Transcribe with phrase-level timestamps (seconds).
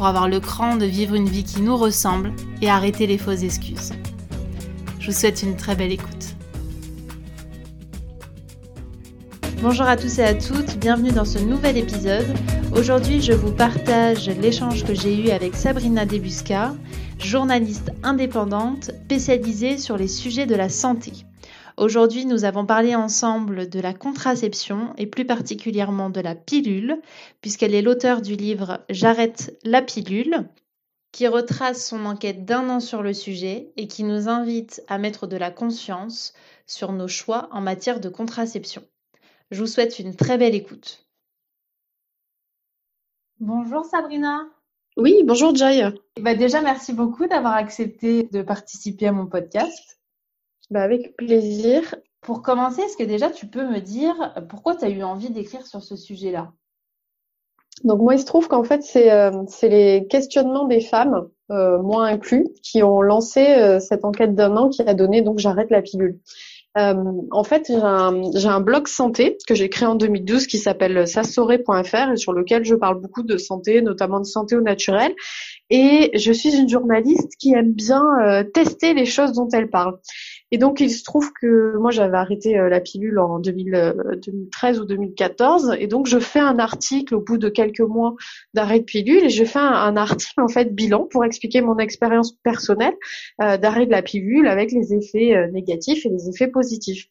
[0.00, 2.32] pour avoir le cran de vivre une vie qui nous ressemble
[2.62, 3.92] et arrêter les fausses excuses.
[4.98, 6.36] Je vous souhaite une très belle écoute.
[9.60, 12.34] Bonjour à tous et à toutes, bienvenue dans ce nouvel épisode.
[12.74, 16.72] Aujourd'hui, je vous partage l'échange que j'ai eu avec Sabrina Debusca,
[17.18, 21.12] journaliste indépendante spécialisée sur les sujets de la santé.
[21.80, 27.00] Aujourd'hui, nous avons parlé ensemble de la contraception et plus particulièrement de la pilule,
[27.40, 30.46] puisqu'elle est l'auteur du livre J'arrête la pilule,
[31.10, 35.26] qui retrace son enquête d'un an sur le sujet et qui nous invite à mettre
[35.26, 36.34] de la conscience
[36.66, 38.82] sur nos choix en matière de contraception.
[39.50, 41.08] Je vous souhaite une très belle écoute.
[43.38, 44.46] Bonjour Sabrina.
[44.98, 45.82] Oui, bonjour Jay.
[46.20, 49.99] Bah déjà, merci beaucoup d'avoir accepté de participer à mon podcast.
[50.70, 51.94] Bah, avec plaisir.
[52.20, 54.14] Pour commencer, est-ce que déjà tu peux me dire
[54.48, 56.52] pourquoi tu as eu envie d'écrire sur ce sujet-là?
[57.84, 59.30] Donc moi, il se trouve qu'en fait, c'est euh,
[59.62, 64.68] les questionnements des femmes, euh, moi inclus, qui ont lancé euh, cette enquête d'un an
[64.68, 66.18] qui a donné donc j'arrête la pilule.
[66.76, 72.12] en fait, j'ai un, un, blog santé que j'ai créé en 2012 qui s'appelle sassoré.fr
[72.12, 75.12] et sur lequel je parle beaucoup de santé, notamment de santé au naturel.
[75.70, 78.04] Et je suis une journaliste qui aime bien
[78.54, 79.98] tester les choses dont elle parle.
[80.52, 84.82] Et donc, il se trouve que moi, j'avais arrêté euh, la pilule en 2013 euh,
[84.82, 85.76] ou 2014.
[85.78, 88.14] Et donc, je fais un article au bout de quelques mois
[88.52, 92.32] d'arrêt de pilule et je fais un, article, en fait, bilan pour expliquer mon expérience
[92.42, 92.96] personnelle
[93.42, 97.06] euh, d'arrêt de la pilule avec les effets négatifs et les effets positifs.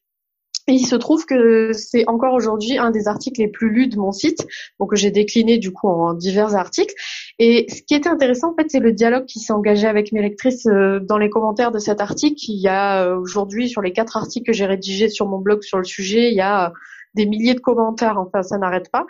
[0.67, 3.97] Et il se trouve que c'est encore aujourd'hui un des articles les plus lus de
[3.97, 4.45] mon site,
[4.79, 6.93] donc j'ai décliné du coup en divers articles.
[7.41, 10.21] Et ce qui était intéressant en fait, c'est le dialogue qui s'est engagé avec mes
[10.21, 12.35] lectrices euh, dans les commentaires de cet article.
[12.49, 15.63] Il y a euh, aujourd'hui sur les quatre articles que j'ai rédigés sur mon blog
[15.63, 16.73] sur le sujet, il y a
[17.15, 19.05] des milliers de commentaires, enfin ça n'arrête pas.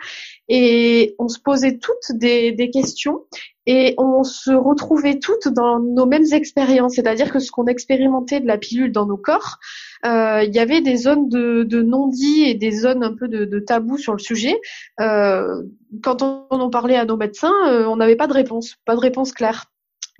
[0.48, 3.24] Et on se posait toutes des, questions
[3.66, 8.46] et on se retrouvait toutes dans nos mêmes expériences, c'est-à-dire que ce qu'on expérimentait de
[8.46, 9.58] la pilule dans nos corps,
[10.06, 13.44] euh, il y avait des zones de, de non-dit et des zones un peu de,
[13.44, 14.58] de tabou sur le sujet.
[15.00, 15.62] Euh,
[16.02, 19.00] quand on, en parlait à nos médecins, euh, on n'avait pas de réponse, pas de
[19.00, 19.66] réponse claire.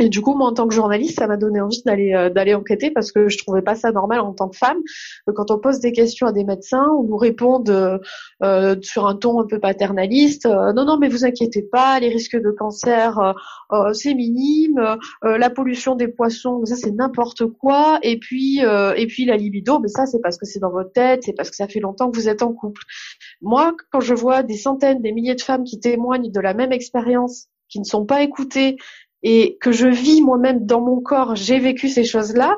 [0.00, 2.55] Et du coup, moi, en tant que journaliste, ça m'a donné envie d'aller euh, d'aller
[2.55, 4.78] enquêter parce que je trouvais pas ça normal en tant que femme.
[5.34, 9.41] Quand on pose des questions à des médecins, on nous répond euh, sur un ton
[9.41, 10.47] un peu paternaliste.
[10.47, 13.34] Euh, non, non, mais vous inquiétez pas, les risques de cancer,
[13.93, 14.97] c'est minime.
[15.22, 17.99] la pollution des poissons, ça c'est n'importe quoi.
[18.03, 21.25] Et puis et puis la libido, mais ça c'est parce que c'est dans votre tête,
[21.25, 22.82] c'est parce que ça fait longtemps que vous êtes en couple.
[23.43, 26.72] Moi, quand je vois des centaines, des milliers de femmes qui témoignent de la même
[26.72, 28.77] expérience, qui ne sont pas écoutées,
[29.22, 32.56] et que je vis moi-même dans mon corps, j'ai vécu ces choses-là,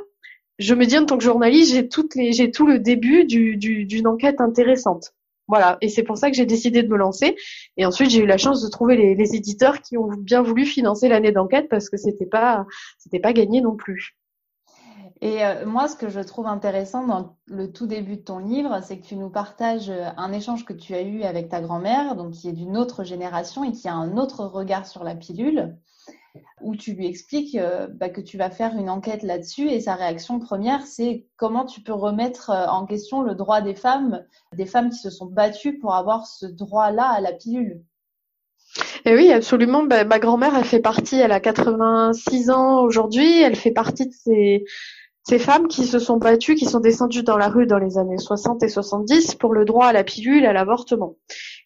[0.58, 3.56] je me dis en tant que journaliste, j'ai toutes les, j'ai tout le début du,
[3.56, 5.12] d'une enquête intéressante.
[5.48, 7.36] Voilà, et c'est pour ça que j'ai décidé de me lancer.
[7.76, 10.64] Et ensuite, j'ai eu la chance de trouver les, les éditeurs qui ont bien voulu
[10.64, 12.64] financer l'année d'enquête parce que c'était pas,
[12.98, 14.16] c'était pas gagné non plus.
[15.20, 18.80] Et euh, moi, ce que je trouve intéressant dans le tout début de ton livre,
[18.82, 22.16] c'est que tu nous partages euh, un échange que tu as eu avec ta grand-mère,
[22.16, 25.76] donc qui est d'une autre génération et qui a un autre regard sur la pilule
[26.60, 29.94] où tu lui expliques euh, bah, que tu vas faire une enquête là-dessus et sa
[29.94, 34.66] réaction première, c'est comment tu peux remettre euh, en question le droit des femmes, des
[34.66, 37.82] femmes qui se sont battues pour avoir ce droit-là à la pilule.
[39.04, 39.82] Oui, absolument.
[39.82, 44.12] Bah, ma grand-mère, elle fait partie, elle a 86 ans aujourd'hui, elle fait partie de
[44.12, 44.64] ces,
[45.24, 48.18] ces femmes qui se sont battues, qui sont descendues dans la rue dans les années
[48.18, 51.16] 60 et 70 pour le droit à la pilule, à l'avortement.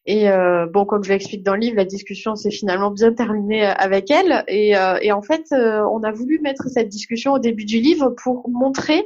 [0.06, 3.66] Et euh, bon, comme je l'explique dans le livre, la discussion s'est finalement bien terminée
[3.66, 4.44] euh, avec elle.
[4.46, 8.10] Et, euh, et en fait, on a voulu mettre cette discussion au début du livre
[8.22, 9.04] pour montrer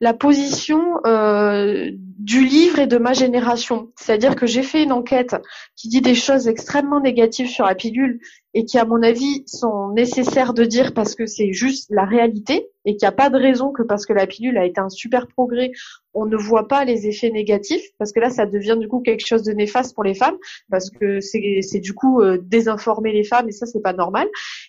[0.00, 0.82] la position
[2.18, 3.90] du livre et de ma génération.
[3.96, 5.36] C'est-à-dire que j'ai fait une enquête
[5.76, 8.20] qui dit des choses extrêmement négatives sur la pilule
[8.54, 12.68] et qui, à mon avis, sont nécessaires de dire parce que c'est juste la réalité
[12.84, 14.88] et qu'il n'y a pas de raison que parce que la pilule a été un
[14.88, 15.70] super progrès,
[16.14, 19.26] on ne voit pas les effets négatifs parce que là, ça devient du coup quelque
[19.26, 20.36] chose de néfaste pour les femmes
[20.70, 24.28] parce que c'est du coup euh, désinformer les femmes et ça, c'est pas normal.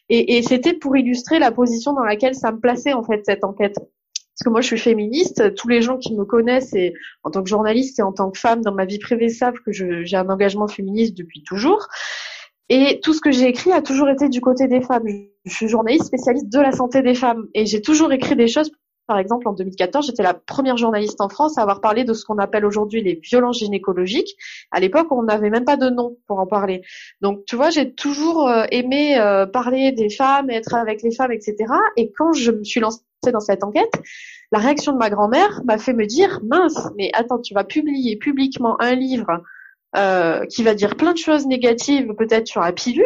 [0.10, 3.44] Et, et c'était pour illustrer la position dans laquelle ça me plaçait en fait cette
[3.44, 3.78] enquête
[4.34, 6.94] parce que moi je suis féministe, tous les gens qui me connaissent et
[7.24, 9.72] en tant que journaliste et en tant que femme dans ma vie privée savent que
[9.72, 11.88] j'ai un engagement féministe depuis toujours.
[12.70, 15.04] Et tout ce que j'ai écrit a toujours été du côté des femmes.
[15.46, 18.72] Je suis journaliste spécialiste de la santé des femmes et j'ai toujours écrit des choses
[19.06, 22.24] par exemple, en 2014, j'étais la première journaliste en France à avoir parlé de ce
[22.24, 24.36] qu'on appelle aujourd'hui les violences gynécologiques.
[24.72, 26.84] À l'époque, on n'avait même pas de nom pour en parler.
[27.20, 31.34] Donc, tu vois, j'ai toujours euh, aimé euh, parler des femmes, être avec les femmes,
[31.34, 31.56] etc.
[31.98, 33.94] Et quand je me suis lancée dans cette enquête,
[34.52, 38.16] la réaction de ma grand-mère m'a fait me dire, mince, mais attends, tu vas publier
[38.18, 39.42] publiquement un livre
[39.96, 43.06] euh, qui va dire plein de choses négatives, peut-être sur la pilule.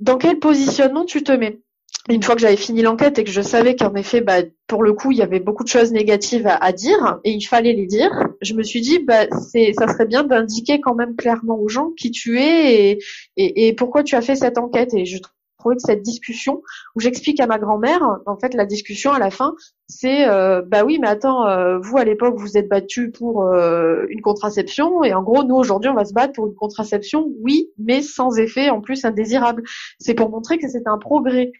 [0.00, 1.60] Dans quel positionnement tu te mets?
[2.08, 4.92] Une fois que j'avais fini l'enquête et que je savais qu'en effet, bah, pour le
[4.92, 8.10] coup, il y avait beaucoup de choses négatives à, dire et il fallait les dire,
[8.42, 11.90] je me suis dit, bah, c'est, ça serait bien d'indiquer quand même clairement aux gens
[11.96, 12.98] qui tu es et,
[13.36, 14.94] et, et pourquoi tu as fait cette enquête.
[14.94, 15.18] Et je
[15.58, 16.62] trouvais que cette discussion
[16.94, 19.54] où j'explique à ma grand-mère, en fait, la discussion à la fin,
[19.88, 24.04] c'est, euh, bah oui, mais attends, euh, vous à l'époque, vous êtes battu pour euh,
[24.08, 27.70] une contraception et en gros, nous aujourd'hui, on va se battre pour une contraception, oui,
[27.78, 29.62] mais sans effet en plus indésirable.
[29.98, 31.52] C'est pour montrer que c'est un progrès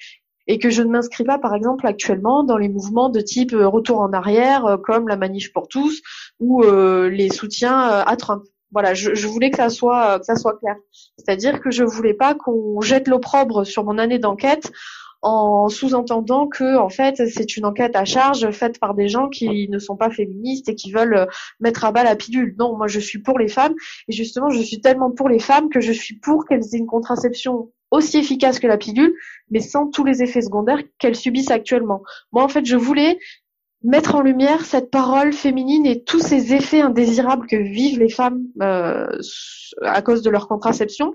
[0.47, 3.69] et que je ne m'inscris pas, par exemple, actuellement dans les mouvements de type euh,
[3.69, 6.03] retour en arrière, euh, comme la manif pour tous
[6.41, 8.45] ou euh, les soutiens à Trump.
[8.77, 10.77] Voilà, je, voulais que ça soit que ça soit clair.
[11.17, 14.71] C'est-à-dire que je voulais pas qu'on jette l'opprobre sur mon année d'enquête
[15.23, 19.71] en sous-entendant que en fait c'est une enquête à charge faite par des gens qui
[19.71, 21.27] ne sont pas féministes et qui veulent
[21.59, 22.55] mettre à bas la pilule.
[22.59, 23.75] Non, moi je suis pour les femmes
[24.09, 26.85] et justement je suis tellement pour les femmes que je suis pour qu'elles aient une
[26.85, 29.15] contraception aussi efficace que la pilule,
[29.51, 32.03] mais sans tous les effets secondaires qu'elles subissent actuellement.
[32.33, 33.19] Moi, en fait, je voulais
[33.83, 38.43] mettre en lumière cette parole féminine et tous ces effets indésirables que vivent les femmes
[38.63, 39.07] euh,
[39.83, 41.15] à cause de leur contraception.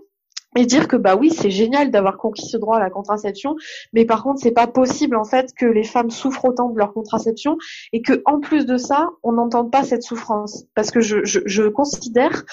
[0.58, 3.56] Et dire que bah oui c'est génial d'avoir conquis ce droit à la contraception
[3.94, 6.92] mais par contre c'est pas possible en fait que les femmes souffrent autant de leur
[6.94, 7.58] contraception
[7.94, 10.66] et que en plus de ça on n'entende pas cette souffrance.
[10.76, 12.44] Parce que je, je, je considère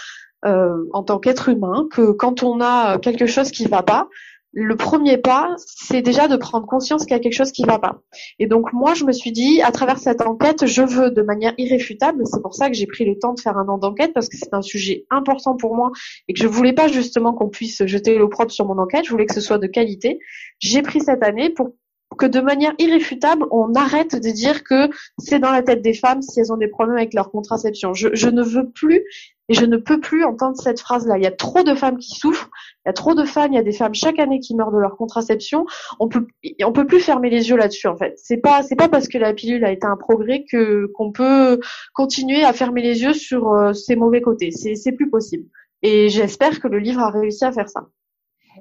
[0.45, 4.09] euh, en tant qu'être humain que quand on a quelque chose qui va pas,
[4.53, 7.79] le premier pas, c'est déjà de prendre conscience qu'il y a quelque chose qui va
[7.79, 8.01] pas.
[8.39, 11.53] Et donc moi, je me suis dit, à travers cette enquête, je veux de manière
[11.59, 14.29] irréfutable, c'est pour ça que j'ai pris le temps de faire un an d'enquête, parce
[14.29, 15.91] que c'est un sujet important pour moi,
[16.29, 19.27] et que je voulais pas justement qu'on puisse jeter l'opprobre sur mon enquête, je voulais
[19.27, 20.19] que ce soit de qualité.
[20.59, 21.75] J'ai pris cette année pour
[22.17, 24.89] que de manière irréfutable, on arrête de dire que
[25.19, 27.93] c'est dans la tête des femmes si elles ont des problèmes avec leur contraception.
[27.93, 29.05] Je, ne veux plus
[29.51, 31.19] et je ne peux plus entendre cette phrase-là.
[31.19, 32.51] Il y a trop de femmes qui souffrent,
[32.85, 34.73] il y a trop de femmes, il y a des femmes chaque année qui meurent
[34.73, 35.67] de leur contraception.
[36.01, 36.27] On peut,
[36.65, 38.15] on peut plus fermer les yeux là-dessus en fait.
[38.17, 41.61] C'est pas, c'est pas parce que la pilule a été un progrès que qu'on peut
[41.95, 44.51] continuer à fermer les yeux sur euh, ses mauvais côtés.
[44.51, 45.45] C'est, c'est plus possible.
[45.83, 47.87] Et j'espère que le livre a réussi à faire ça.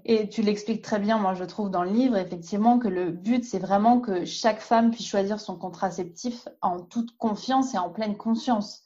[0.05, 3.43] Et tu l'expliques très bien, moi je trouve dans le livre, effectivement, que le but,
[3.43, 8.17] c'est vraiment que chaque femme puisse choisir son contraceptif en toute confiance et en pleine
[8.17, 8.83] conscience.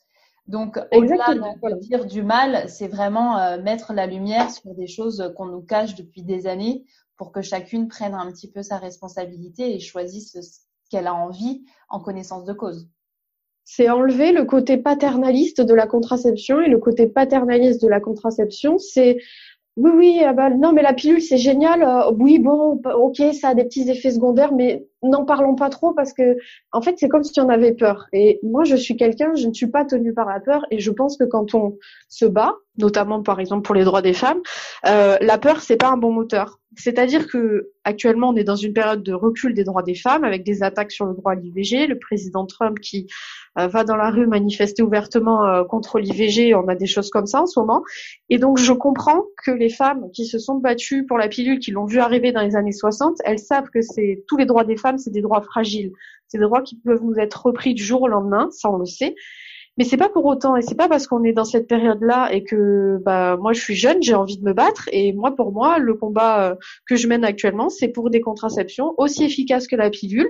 [0.47, 5.31] Donc, au-delà de dire du mal, c'est vraiment euh, mettre la lumière sur des choses
[5.37, 6.83] qu'on nous cache depuis des années
[7.15, 10.59] pour que chacune prenne un petit peu sa responsabilité et choisisse ce
[10.89, 12.89] qu'elle a envie en connaissance de cause.
[13.63, 18.79] C'est enlever le côté paternaliste de la contraception et le côté paternaliste de la contraception,
[18.79, 19.17] c'est
[19.77, 21.81] oui, oui, ah bah, non, mais la pilule, c'est génial.
[21.81, 25.94] Euh, oui, bon, ok, ça a des petits effets secondaires, mais n'en parlons pas trop
[25.94, 26.38] parce que,
[26.73, 28.06] en fait, c'est comme si on avait peur.
[28.12, 30.91] Et moi, je suis quelqu'un, je ne suis pas tenue par la peur, et je
[30.91, 31.77] pense que quand on
[32.09, 34.41] se bat, notamment par exemple pour les droits des femmes,
[34.88, 36.60] euh, la peur, c'est pas un bon moteur.
[36.77, 40.43] C'est-à-dire que actuellement, on est dans une période de recul des droits des femmes, avec
[40.43, 43.10] des attaques sur le droit à l'IVG, le président Trump qui euh,
[43.55, 47.41] va dans la rue manifester ouvertement euh, contre l'IVG, on a des choses comme ça
[47.41, 47.84] en ce moment.
[48.29, 51.72] Et donc, je comprends que les femmes qui se sont battues pour la pilule, qui
[51.72, 54.77] l'ont vu arriver dans les années 60, elles savent que c'est tous les droits des
[54.77, 55.91] femmes, c'est des droits fragiles,
[56.27, 58.86] c'est des droits qui peuvent nous être repris du jour au lendemain, ça on le
[58.86, 59.15] sait.
[59.77, 62.43] Mais c'est pas pour autant, et c'est pas parce qu'on est dans cette période-là et
[62.43, 64.89] que bah moi je suis jeune, j'ai envie de me battre.
[64.91, 66.55] Et moi pour moi, le combat euh,
[66.88, 70.29] que je mène actuellement, c'est pour des contraceptions aussi efficaces que la pilule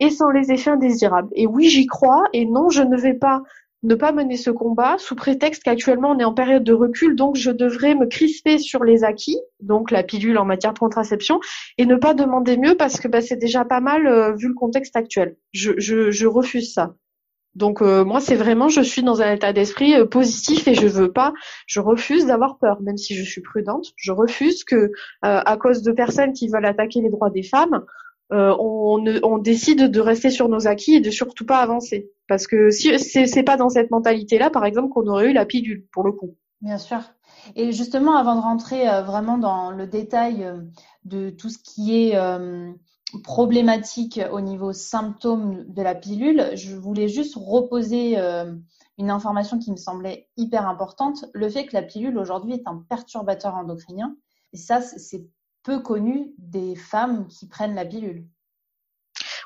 [0.00, 1.28] et sans les effets indésirables.
[1.34, 2.24] Et oui, j'y crois.
[2.32, 3.42] Et non, je ne vais pas
[3.84, 7.36] ne pas mener ce combat sous prétexte qu'actuellement on est en période de recul, donc
[7.36, 11.38] je devrais me crisper sur les acquis, donc la pilule en matière de contraception,
[11.78, 14.54] et ne pas demander mieux parce que bah, c'est déjà pas mal euh, vu le
[14.54, 15.36] contexte actuel.
[15.52, 16.94] Je, je, refuse ça.
[17.54, 20.88] Donc euh, moi c'est vraiment je suis dans un état d'esprit euh, positif et je
[20.88, 21.32] veux pas
[21.66, 24.90] je refuse d'avoir peur même si je suis prudente je refuse que
[25.22, 27.84] à cause de personnes qui veulent attaquer les droits des femmes
[28.34, 32.70] on, on, décide de rester sur nos acquis et de surtout pas avancer parce que
[32.70, 36.04] si c'est pas dans cette mentalité là par exemple qu'on aurait eu la pilule pour
[36.04, 36.36] le coup.
[36.60, 37.00] Bien sûr.
[37.56, 40.46] Et justement avant de rentrer vraiment dans le détail
[41.04, 42.16] de tout ce qui est
[43.22, 48.52] problématique au niveau symptômes de la pilule, je voulais juste reposer euh,
[48.98, 52.84] une information qui me semblait hyper importante, le fait que la pilule aujourd'hui est un
[52.88, 54.16] perturbateur endocrinien.
[54.52, 55.26] Et ça, c'est
[55.64, 58.24] peu connu des femmes qui prennent la pilule.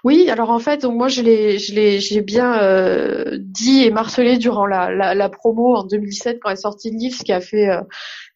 [0.05, 4.39] Oui, alors en fait, moi je l'ai, je l'ai, j'ai bien euh, dit et marcelé
[4.39, 7.81] durant la, promo en 2017 quand est sorti le livre, ce qui a fait, euh,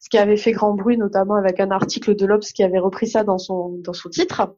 [0.00, 3.06] ce qui avait fait grand bruit, notamment avec un article de l'Obs qui avait repris
[3.06, 4.54] ça dans son dans son titre.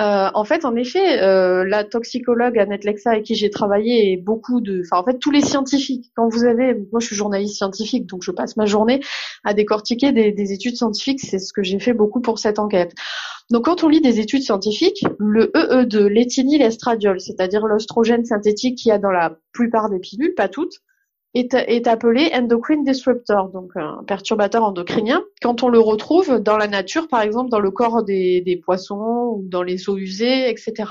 [0.00, 4.16] Euh, en fait, en effet, euh, la toxicologue Annette Lexa avec qui j'ai travaillé et
[4.16, 6.10] beaucoup de, enfin en fait tous les scientifiques.
[6.16, 9.00] Quand vous avez, moi je suis journaliste scientifique, donc je passe ma journée
[9.44, 11.20] à décortiquer des, des études scientifiques.
[11.20, 12.92] C'est ce que j'ai fait beaucoup pour cette enquête.
[13.50, 18.88] Donc quand on lit des études scientifiques, le EE de l'éthénylestradiol, c'est-à-dire l'oestrogène synthétique qu'il
[18.88, 20.80] y a dans la plupart des pilules, pas toutes,
[21.34, 27.08] est, appelé endocrine disruptor, donc un perturbateur endocrinien, quand on le retrouve dans la nature,
[27.08, 30.84] par exemple dans le corps des, poissons ou dans les eaux usées, etc.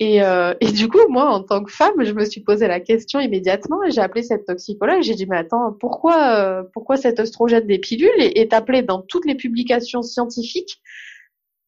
[0.00, 3.18] Euh, et, du coup, moi, en tant que femme, je me suis posé la question
[3.18, 5.02] immédiatement et j'ai appelé cette toxicologue.
[5.02, 9.26] J'ai dit, mais attends, pourquoi, euh, pourquoi cet oestrogène des pilules est appelé dans toutes
[9.26, 10.80] les publications scientifiques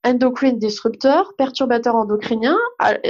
[0.04, 2.56] endocrine disrupteur, perturbateur endocrinien,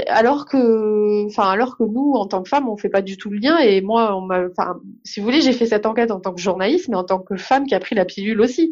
[0.09, 3.31] alors que, enfin, alors que nous, en tant que femmes, on fait pas du tout
[3.31, 3.59] le lien.
[3.59, 6.41] Et moi, on m'a, enfin, si vous voulez, j'ai fait cette enquête en tant que
[6.41, 8.71] journaliste, mais en tant que femme qui a pris la pilule aussi.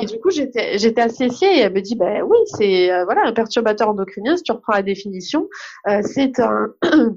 [0.00, 3.22] Et du coup, j'étais, j'étais associée et elle me dit, ben oui, c'est, euh, voilà,
[3.24, 4.36] un perturbateur endocrinien.
[4.36, 5.48] Si tu reprends la définition,
[5.88, 6.74] euh, c'est un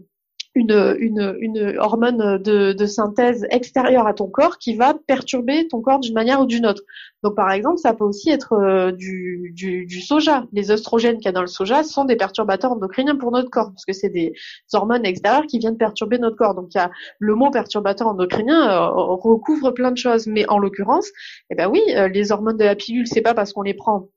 [0.59, 6.41] une, hormone de, synthèse extérieure à ton corps qui va perturber ton corps d'une manière
[6.41, 6.83] ou d'une autre.
[7.23, 10.45] Donc par exemple, ça peut aussi être euh, du, du, du, soja.
[10.53, 13.71] Les oestrogènes qu'il y a dans le soja sont des perturbateurs endocriniens pour notre corps,
[13.71, 14.33] parce que c'est des
[14.73, 16.55] hormones extérieures qui viennent perturber notre corps.
[16.55, 20.59] Donc il y a le mot perturbateur endocrinien euh, recouvre plein de choses, mais en
[20.59, 21.09] l'occurrence,
[21.49, 24.09] eh ben oui, euh, les hormones de la pilule, c'est pas parce qu'on les prend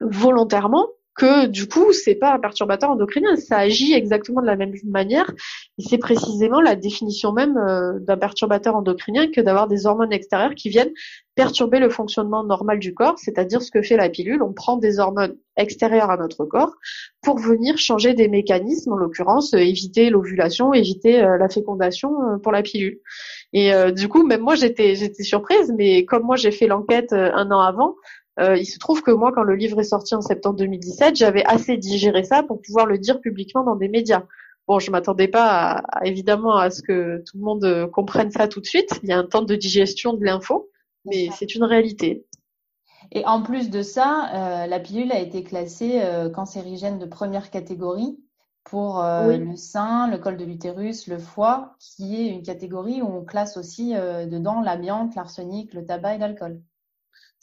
[0.00, 4.74] volontairement que du coup c'est pas un perturbateur endocrinien, ça agit exactement de la même
[4.84, 5.30] manière.
[5.78, 10.54] Et c'est précisément la définition même euh, d'un perturbateur endocrinien que d'avoir des hormones extérieures
[10.54, 10.92] qui viennent
[11.36, 14.98] perturber le fonctionnement normal du corps, c'est-à-dire ce que fait la pilule, on prend des
[14.98, 16.74] hormones extérieures à notre corps
[17.22, 22.52] pour venir changer des mécanismes, en l'occurrence euh, éviter l'ovulation, éviter euh, la fécondation pour
[22.52, 22.98] la pilule.
[23.52, 27.60] Et du coup, même moi j'étais surprise, mais comme moi j'ai fait l'enquête un an
[27.60, 27.94] avant,
[28.40, 31.44] euh, il se trouve que moi, quand le livre est sorti en septembre 2017, j'avais
[31.44, 34.24] assez digéré ça pour pouvoir le dire publiquement dans des médias.
[34.66, 38.60] Bon, je m'attendais pas évidemment à ce que tout le monde euh, comprenne ça tout
[38.60, 38.98] de suite.
[39.02, 40.70] Il y a un temps de digestion de l'info,
[41.04, 42.26] mais c'est une réalité.
[43.12, 46.00] Et en plus de ça, euh, la pilule a été classée
[46.34, 48.18] cancérigène de première catégorie
[48.64, 53.22] pour le sein, le col de l'utérus, le foie, qui est une catégorie où on
[53.22, 56.62] classe aussi dedans l'amiante, l'arsenic, le tabac et l'alcool.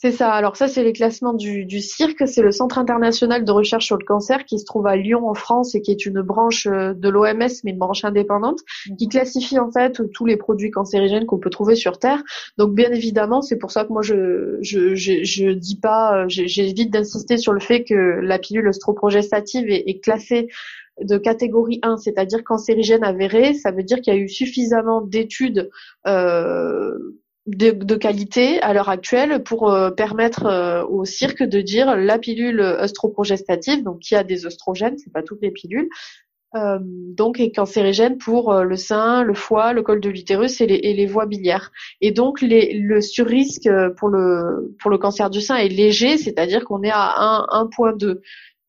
[0.02, 0.32] C'est ça.
[0.32, 2.26] Alors ça, c'est les classements du, du CIRC.
[2.26, 5.34] C'est le Centre international de recherche sur le cancer qui se trouve à Lyon en
[5.34, 8.96] France et qui est une branche euh, de l'OMS, mais une branche indépendante, mhm.
[8.96, 12.20] qui classifie en fait tous les produits cancérigènes qu'on peut trouver sur Terre.
[12.58, 16.24] Donc bien évidemment, c'est pour ça que moi je je je, je dis pas, euh,
[16.26, 20.48] j'évite d'insister sur le fait que la pilule ostroprogestative est, est classée
[21.00, 25.70] de catégorie 1, c'est-à-dire cancérigène avérée, ça veut dire qu'il y a eu suffisamment d'études
[26.08, 26.92] euh,
[27.46, 32.60] de, qualité à l'heure actuelle pour euh, permettre euh, au cirque de dire la pilule
[32.60, 35.88] œstroprogestative, donc qui a des oestrogènes, c'est pas toutes les pilules,
[36.54, 41.06] euh, donc est cancérigène pour le sein, le foie, le col de l'utérus et les,
[41.06, 41.72] voies biliaires.
[42.00, 46.82] Et donc le surrisque pour le pour le cancer du sein est léger, c'est-à-dire qu'on
[46.82, 48.20] est à 1.2.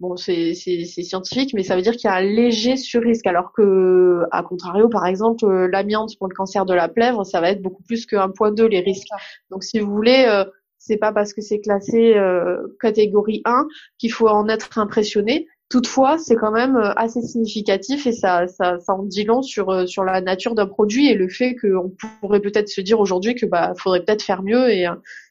[0.03, 4.23] Bon, c'est scientifique, mais ça veut dire qu'il y a un léger surrisque, alors que,
[4.31, 7.61] à contrario, par exemple, euh, l'amiante pour le cancer de la plèvre, ça va être
[7.61, 9.07] beaucoup plus que 1.2 les risques.
[9.49, 10.43] Donc, si vous voulez, euh,
[10.77, 13.65] c'est pas parce que c'est classé euh, catégorie 1
[13.97, 15.47] qu'il faut en être impressionné.
[15.69, 20.03] Toutefois, c'est quand même assez significatif et ça, ça, ça en dit long sur sur
[20.03, 23.73] la nature d'un produit et le fait qu'on pourrait peut-être se dire aujourd'hui que bah
[23.77, 24.85] faudrait peut-être faire mieux et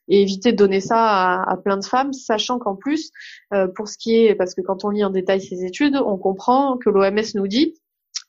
[0.09, 3.11] et éviter de donner ça à, plein de femmes, sachant qu'en plus,
[3.55, 6.19] euh, pour ce qui est, parce que quand on lit en détail ces études, on
[6.19, 7.75] comprend que l'OMS nous dit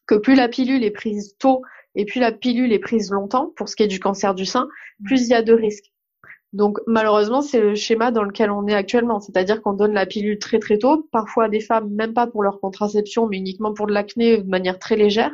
[0.05, 1.61] que plus la pilule est prise tôt
[1.95, 4.67] et plus la pilule est prise longtemps, pour ce qui est du cancer du sein,
[5.03, 5.92] plus il y a de risques.
[6.53, 10.37] Donc malheureusement, c'est le schéma dans lequel on est actuellement, c'est-à-dire qu'on donne la pilule
[10.37, 13.87] très très tôt, parfois à des femmes même pas pour leur contraception, mais uniquement pour
[13.87, 15.31] de l'acné de manière très légère.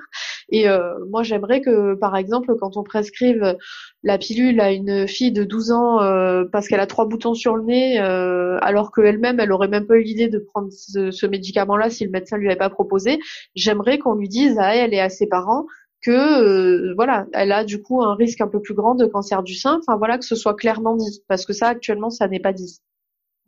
[0.51, 3.57] Et euh, moi, j'aimerais que, par exemple, quand on prescrive
[4.03, 7.55] la pilule à une fille de 12 ans euh, parce qu'elle a trois boutons sur
[7.55, 11.89] le nez, euh, alors qu'elle-même, elle aurait même pas eu l'idée de prendre ce, médicament-là
[11.89, 13.19] si le médecin lui avait pas proposé,
[13.55, 15.65] j'aimerais qu'on lui dise à elle et à ses parents
[16.01, 19.43] que euh, voilà, elle a du coup un risque un peu plus grand de cancer
[19.43, 19.79] du sein.
[19.79, 22.79] Enfin voilà, que ce soit clairement dit, parce que ça actuellement ça n'est pas dit.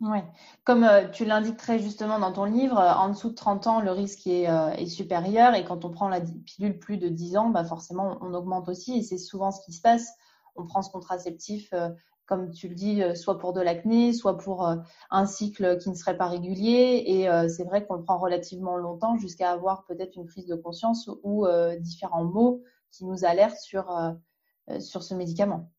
[0.01, 0.17] Oui,
[0.63, 3.81] comme euh, tu l'indiques très justement dans ton livre, euh, en dessous de 30 ans,
[3.81, 7.63] le risque est, supérieur et quand on prend la pilule plus de 10 ans, bah
[7.63, 10.11] forcément on augmente aussi et c'est souvent ce qui se passe.
[10.55, 11.71] On prend ce contraceptif
[12.31, 14.65] comme tu le dis, soit pour de l'acné, soit pour
[15.09, 17.03] un cycle qui ne serait pas régulier.
[17.05, 21.09] Et c'est vrai qu'on le prend relativement longtemps jusqu'à avoir peut-être une prise de conscience
[21.23, 21.45] ou
[21.81, 23.91] différents mots qui nous alertent sur,
[24.69, 25.69] ce médicament.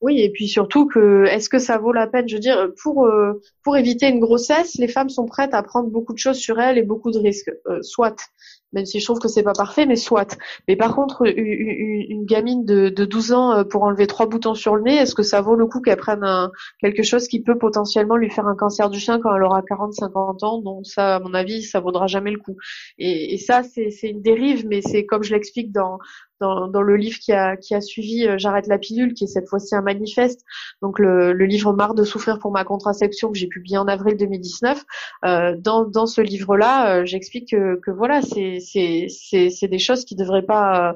[0.00, 2.28] Oui, et puis surtout que est-ce que ça vaut la peine?
[2.28, 3.40] Je veux dire, pour euh,
[3.76, 6.82] éviter une grossesse, les femmes sont prêtes à prendre beaucoup de choses sur elles et
[6.82, 7.52] beaucoup de risques.
[7.66, 8.16] Euh, soit,
[8.72, 10.36] même si je trouve que c'est pas parfait, mais soit.
[10.66, 14.54] Mais par contre, une, une gamine de, de 12 ans euh, pour enlever trois boutons
[14.54, 16.24] sur le nez, est-ce que ça vaut le coup qu'elle prenne
[16.80, 19.92] quelque chose qui peut potentiellement lui faire un cancer du sein quand elle aura 40,
[19.94, 20.60] 50 ans?
[20.60, 22.56] Donc ça, à mon avis, ça vaudra jamais le coup.
[22.98, 25.98] Et ça, c'est une dérive, mais c'est comme je l'explique dans
[26.40, 29.28] dans, dans, le livre qui a, qui a suivi euh, J'arrête la pilule, qui est
[29.28, 30.44] cette fois-ci un manifeste.
[30.82, 34.16] Donc le, le, livre Marre de souffrir pour ma contraception que j'ai publié en avril
[34.16, 34.84] 2019.
[35.24, 40.42] Euh, dans, dans ce livre-là, euh, j'explique que, que, voilà, c'est des choses qui devraient
[40.42, 40.94] pas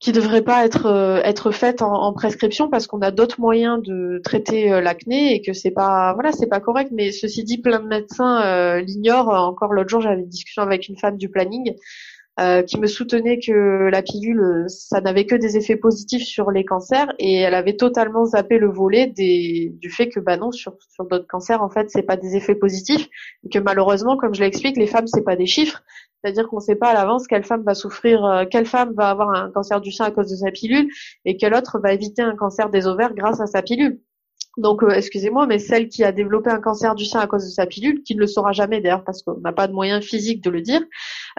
[0.00, 4.18] qui devraient pas être être faites en, en prescription parce qu'on a d'autres moyens de
[4.24, 7.86] traiter l'acné et que c'est pas voilà c'est pas correct mais ceci dit plein de
[7.86, 11.74] médecins l'ignorent encore l'autre jour j'avais une discussion avec une femme du planning
[12.38, 16.64] euh, qui me soutenait que la pilule, ça n'avait que des effets positifs sur les
[16.64, 20.76] cancers et elle avait totalement zappé le volet des, du fait que bah non sur,
[20.88, 23.08] sur d'autres cancers en fait c'est pas des effets positifs
[23.44, 25.82] et que malheureusement comme je l'explique les femmes c'est pas des chiffres
[26.22, 29.10] c'est-à-dire qu'on ne sait pas à l'avance quelle femme va souffrir, euh, quelle femme va
[29.10, 30.88] avoir un cancer du sein à cause de sa pilule
[31.24, 34.00] et quelle autre va éviter un cancer des ovaires grâce à sa pilule.
[34.60, 37.50] Donc, euh, excusez-moi, mais celle qui a développé un cancer du sein à cause de
[37.50, 40.44] sa pilule, qui ne le saura jamais d'ailleurs parce qu'on n'a pas de moyens physiques
[40.44, 40.82] de le dire,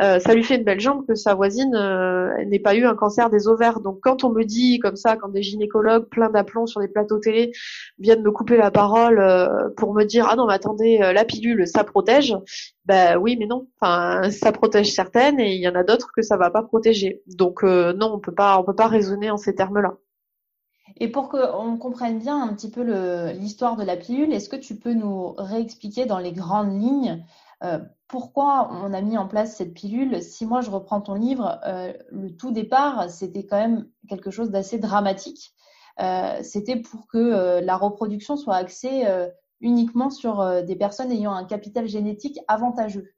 [0.01, 2.95] euh, ça lui fait une belle jambe que sa voisine euh, n'ait pas eu un
[2.95, 3.79] cancer des ovaires.
[3.79, 7.19] Donc, quand on me dit comme ça, quand des gynécologues pleins d'aplomb sur des plateaux
[7.19, 7.51] télé
[7.99, 9.21] viennent me couper la parole
[9.77, 12.35] pour me dire ah non mais attendez la pilule ça protège,
[12.85, 16.21] ben oui mais non, enfin ça protège certaines et il y en a d'autres que
[16.21, 17.21] ça va pas protéger.
[17.27, 19.97] Donc non on peut pas on peut pas raisonner en ces termes-là.
[21.01, 22.83] Et pour qu'on comprenne bien un petit peu
[23.31, 27.25] l'histoire de la pilule, est-ce que tu peux nous réexpliquer dans les grandes lignes
[27.63, 30.21] euh, pourquoi on a mis en place cette pilule?
[30.21, 34.51] Si moi je reprends ton livre, euh, le tout départ, c'était quand même quelque chose
[34.51, 35.55] d'assez dramatique.
[35.99, 39.03] Euh, c'était pour que la reproduction soit axée
[39.59, 43.15] uniquement sur des personnes ayant un capital génétique avantageux.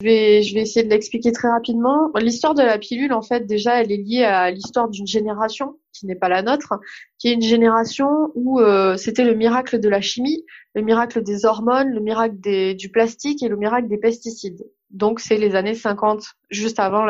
[0.00, 2.12] Je vais, essayer de l'expliquer très rapidement.
[2.14, 6.06] L'histoire de la pilule, en fait, déjà, elle est liée à l'histoire d'une génération qui
[6.06, 6.74] n'est pas la nôtre,
[7.18, 10.44] qui est une génération où euh, c'était le miracle de la chimie,
[10.76, 14.64] le miracle des hormones, le miracle des, du plastique et le miracle des pesticides.
[14.90, 17.04] Donc, c'est les années 50, juste avant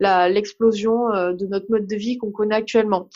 [0.00, 3.08] l'explosion euh, de notre mode de vie qu'on connaît actuellement.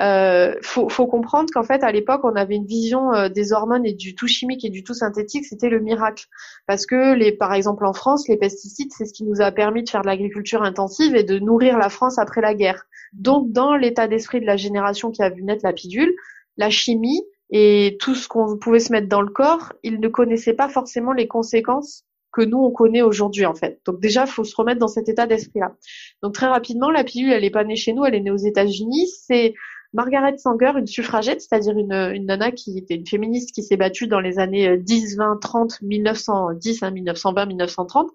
[0.00, 3.84] Euh, faut, faut comprendre qu'en fait à l'époque on avait une vision euh, des hormones
[3.84, 6.26] et du tout chimique et du tout synthétique, c'était le miracle.
[6.66, 9.82] Parce que les, par exemple en France, les pesticides, c'est ce qui nous a permis
[9.82, 12.84] de faire de l'agriculture intensive et de nourrir la France après la guerre.
[13.12, 16.14] Donc dans l'état d'esprit de la génération qui a vu naître la pilule,
[16.56, 20.54] la chimie et tout ce qu'on pouvait se mettre dans le corps, ils ne connaissaient
[20.54, 23.80] pas forcément les conséquences que nous on connaît aujourd'hui en fait.
[23.86, 25.74] Donc déjà, faut se remettre dans cet état d'esprit-là.
[26.22, 28.36] Donc très rapidement, la pilule, elle n'est pas née chez nous, elle est née aux
[28.36, 29.08] États-Unis.
[29.26, 29.54] C'est
[29.94, 34.06] Margaret Sanger, une suffragette, c'est-à-dire une, une nana qui était une féministe qui s'est battue
[34.06, 38.10] dans les années 10, 20, 30, 1910, 1920, 1930.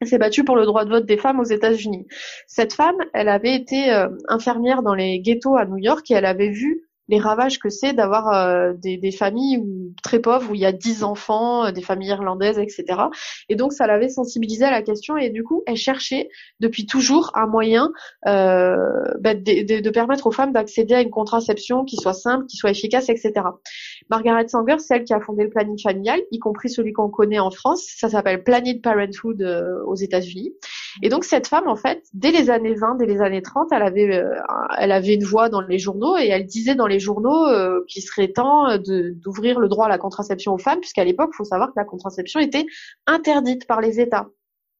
[0.00, 2.08] Elle s'est battue pour le droit de vote des femmes aux États-Unis.
[2.48, 6.24] Cette femme, elle avait été euh, infirmière dans les ghettos à New York et elle
[6.24, 9.62] avait vu les ravages que c'est d'avoir euh, des, des, familles
[10.02, 12.84] très pauvres où il y a dix enfants, euh, des familles irlandaises, etc.
[13.48, 16.28] Et donc ça l'avait sensibilisée à la question et du coup elle cherchait
[16.60, 17.90] depuis toujours un moyen
[18.26, 18.76] euh,
[19.20, 23.08] bah, de, permettre aux femmes d'accéder à une contraception qui soit simple, qui soit efficace,
[23.08, 23.32] etc.
[24.08, 27.40] Margaret Sanger, c'est elle qui a fondé le planning familial, y compris celui qu'on connaît
[27.40, 27.84] en France.
[27.96, 29.42] Ça s'appelle Planned Parenthood
[29.86, 30.52] aux États-Unis.
[31.00, 33.82] Et donc cette femme, en fait, dès les années 20, dès les années 30, elle
[33.82, 34.22] avait,
[34.78, 38.02] elle avait une voix dans les journaux et elle disait dans les journaux euh, qu'il
[38.02, 41.68] serait temps d'ouvrir le droit à la contraception aux femmes, puisqu'à l'époque, il faut savoir
[41.68, 42.66] que la contraception était
[43.06, 44.28] interdite par les États.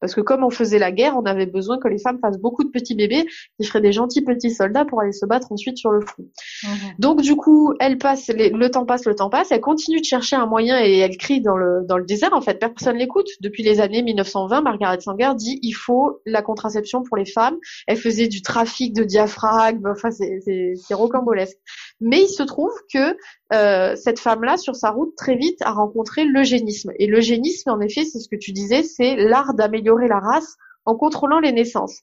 [0.02, 2.64] Parce que comme on faisait la guerre, on avait besoin que les femmes fassent beaucoup
[2.64, 3.24] de petits bébés
[3.56, 6.24] qui feraient des gentils petits soldats pour aller se battre ensuite sur le front.
[6.64, 6.70] Mhm.
[6.98, 10.34] Donc du coup, elle passe, le temps passe, le temps passe, elle continue de chercher
[10.34, 12.32] un moyen et elle crie dans le, dans le désert.
[12.32, 13.28] En fait, personne l'écoute.
[13.40, 17.56] Depuis les années 1920, Margaret Sanger dit il faut la contraception pour les femmes.
[17.86, 21.58] Elle faisait du trafic de diaphragme, enfin c'est rocambolesque.
[22.02, 23.16] Mais il se trouve que
[23.52, 26.90] euh, cette femme-là, sur sa route, très vite, a rencontré l'eugénisme.
[26.98, 30.96] Et l'eugénisme, en effet, c'est ce que tu disais, c'est l'art d'améliorer la race en
[30.96, 32.00] contrôlant les naissances.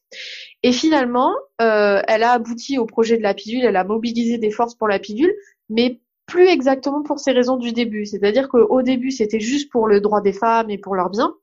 [0.64, 4.52] Et finalement, euh, elle a abouti au projet de la pilule, elle a mobilisé des
[4.52, 5.34] forces pour la pilule,
[5.68, 8.06] mais plus exactement pour ces raisons du début.
[8.06, 11.36] C'est-à-dire qu'au début, c'était juste pour le droit des femmes et pour leurs biens.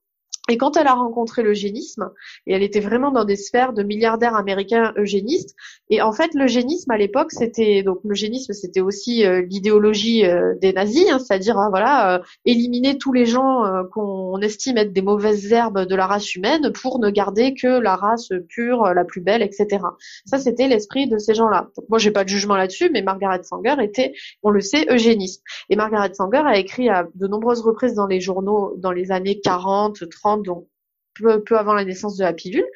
[0.48, 2.10] Et quand elle a rencontré l'eugénisme,
[2.46, 5.56] et elle était vraiment dans des sphères de milliardaires américains eugénistes,
[5.90, 10.72] et en fait l'eugénisme à l'époque c'était donc l'eugénisme c'était aussi euh, l'idéologie euh, des
[10.72, 15.52] nazis, hein, c'est-à-dire hein, voilà euh, éliminer tous les gens qu'on estime être des mauvaises
[15.52, 19.42] herbes de la race humaine pour ne garder que la race pure, la plus belle,
[19.42, 19.78] etc.
[20.26, 21.70] Ça c'était l'esprit de ces gens-là.
[21.88, 25.42] Moi j'ai pas de jugement là-dessus, mais Margaret Sanger était, on le sait, eugéniste.
[25.70, 29.40] Et Margaret Sanger a écrit à de nombreuses reprises dans les journaux dans les années
[29.40, 30.66] 40, 30 donc
[31.14, 32.66] peu, avant la naissance de la pilule,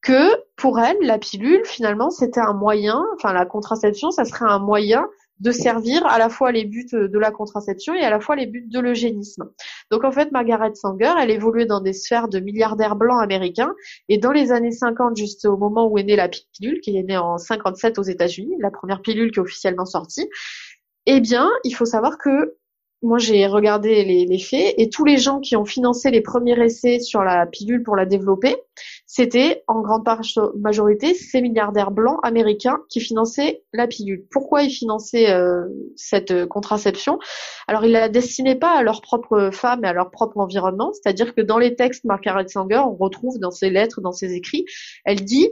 [0.00, 4.58] que pour elle, la pilule, finalement, c'était un moyen, enfin la contraception, ça serait un
[4.58, 5.06] moyen
[5.40, 8.46] de servir à la fois les buts de la contraception et à la fois les
[8.46, 9.50] buts de l'eugénisme.
[9.90, 13.72] Donc en fait, Margaret Sanger, elle évoluait dans des sphères de milliardaires blancs américains
[14.08, 17.02] et dans les années 50, juste au moment où est née la pilule, qui est
[17.02, 20.28] née en 57 aux États-Unis, la première pilule qui est officiellement sortie,
[21.06, 22.57] eh bien, il faut savoir que
[23.02, 26.98] moi j'ai regardé les, faits et tous les gens qui ont financé les premiers essais
[26.98, 28.56] sur la pilule pour la développer,
[29.06, 30.06] c'était en grande
[30.56, 34.24] majorité ces milliardaires blancs américains qui finançaient la pilule.
[34.30, 35.64] Pourquoi ils finançaient euh,
[35.96, 37.18] cette contraception?
[37.66, 41.34] Alors ils la destinaient pas à leurs propres femmes et à leur propre environnement, c'est-à-dire
[41.34, 44.64] que dans les textes Margaret Sanger, on retrouve dans ses lettres, dans ses écrits,
[45.04, 45.50] elle dit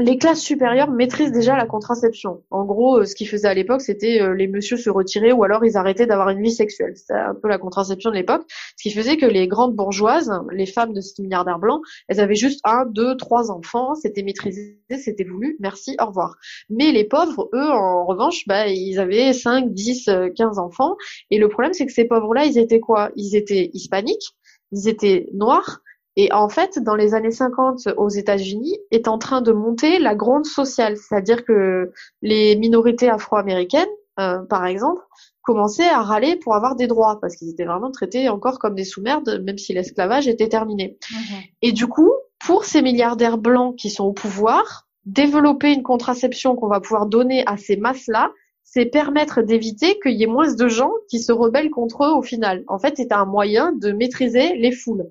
[0.00, 2.42] les classes supérieures maîtrisent déjà la contraception.
[2.50, 5.44] En gros, euh, ce qu'ils faisaient à l'époque, c'était euh, les messieurs se retiraient ou
[5.44, 6.96] alors ils arrêtaient d'avoir une vie sexuelle.
[6.96, 8.42] C'était un peu la contraception de l'époque.
[8.76, 12.34] Ce qui faisait que les grandes bourgeoises, les femmes de ces milliardaires blancs, elles avaient
[12.34, 16.36] juste un, deux, trois enfants, c'était maîtrisé, c'était voulu, merci, au revoir.
[16.70, 20.96] Mais les pauvres, eux, en revanche, bah, ils avaient 5, 10, 15 enfants.
[21.30, 23.10] Et le problème, c'est que ces pauvres-là, ils étaient quoi?
[23.16, 24.36] Ils étaient hispaniques,
[24.72, 25.80] ils étaient noirs,
[26.16, 30.14] et en fait, dans les années 50 aux États-Unis, est en train de monter la
[30.14, 33.88] gronde sociale, c'est-à-dire que les minorités afro-américaines,
[34.20, 35.00] euh, par exemple,
[35.40, 38.84] commençaient à râler pour avoir des droits parce qu'ils étaient vraiment traités encore comme des
[38.84, 40.98] sous-merdes, même si l'esclavage était terminé.
[41.10, 41.38] Mhm.
[41.62, 46.68] Et du coup, pour ces milliardaires blancs qui sont au pouvoir, développer une contraception qu'on
[46.68, 48.30] va pouvoir donner à ces masses-là,
[48.62, 52.22] c'est permettre d'éviter qu'il y ait moins de gens qui se rebellent contre eux au
[52.22, 52.64] final.
[52.68, 55.06] En fait, c'est un moyen de maîtriser les foules.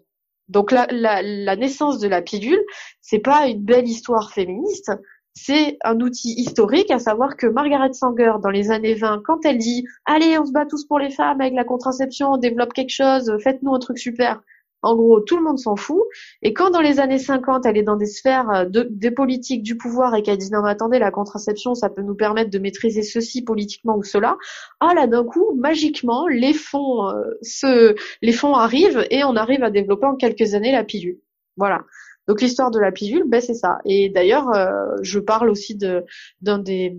[0.52, 2.62] Donc la, la, naissance de la pilule,
[3.00, 4.92] c'est pas une belle histoire féministe,
[5.34, 9.58] c'est un outil historique, à savoir que Margaret Sanger, dans les années 20, quand elle
[9.58, 12.92] dit Allez, on se bat tous pour les femmes avec la contraception, on développe quelque
[12.92, 14.42] chose, faites-nous un truc super,
[14.82, 16.02] en gros, tout le monde s'en fout.
[16.41, 19.63] Et quand dans les années 50, elle est dans des sphères euh, de, des politiques
[19.63, 22.60] du pouvoir et qu'elle dit non mais attendez, la contraception, ça peut nous permettre de
[22.60, 24.38] maîtriser ceci politiquement ou cela.
[24.80, 29.70] Ah là d'un coup, magiquement, les fonds, euh, les fonds arrivent et on arrive à
[29.70, 31.20] développer en quelques années la pilule.
[31.58, 31.84] Voilà.
[32.28, 33.80] Donc l'histoire de la pilule, ben c'est ça.
[33.86, 36.04] Et d'ailleurs, euh, je parle aussi de
[36.41, 36.98] d'un des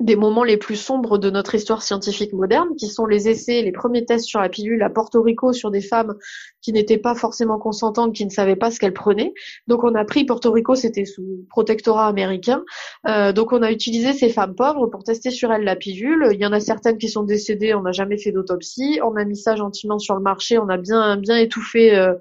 [0.00, 3.72] des moments les plus sombres de notre histoire scientifique moderne, qui sont les essais, les
[3.72, 6.14] premiers tests sur la pilule à Porto Rico sur des femmes
[6.62, 9.34] qui n'étaient pas forcément consentantes, qui ne savaient pas ce qu'elles prenaient.
[9.66, 12.64] Donc on a pris Porto Rico, c'était sous protectorat américain.
[13.08, 16.28] Euh, donc on a utilisé ces femmes pauvres pour tester sur elles la pilule.
[16.32, 19.00] Il y en a certaines qui sont décédées, on n'a jamais fait d'autopsie.
[19.04, 22.14] On a mis ça gentiment sur le marché, on a bien bien étouffé euh,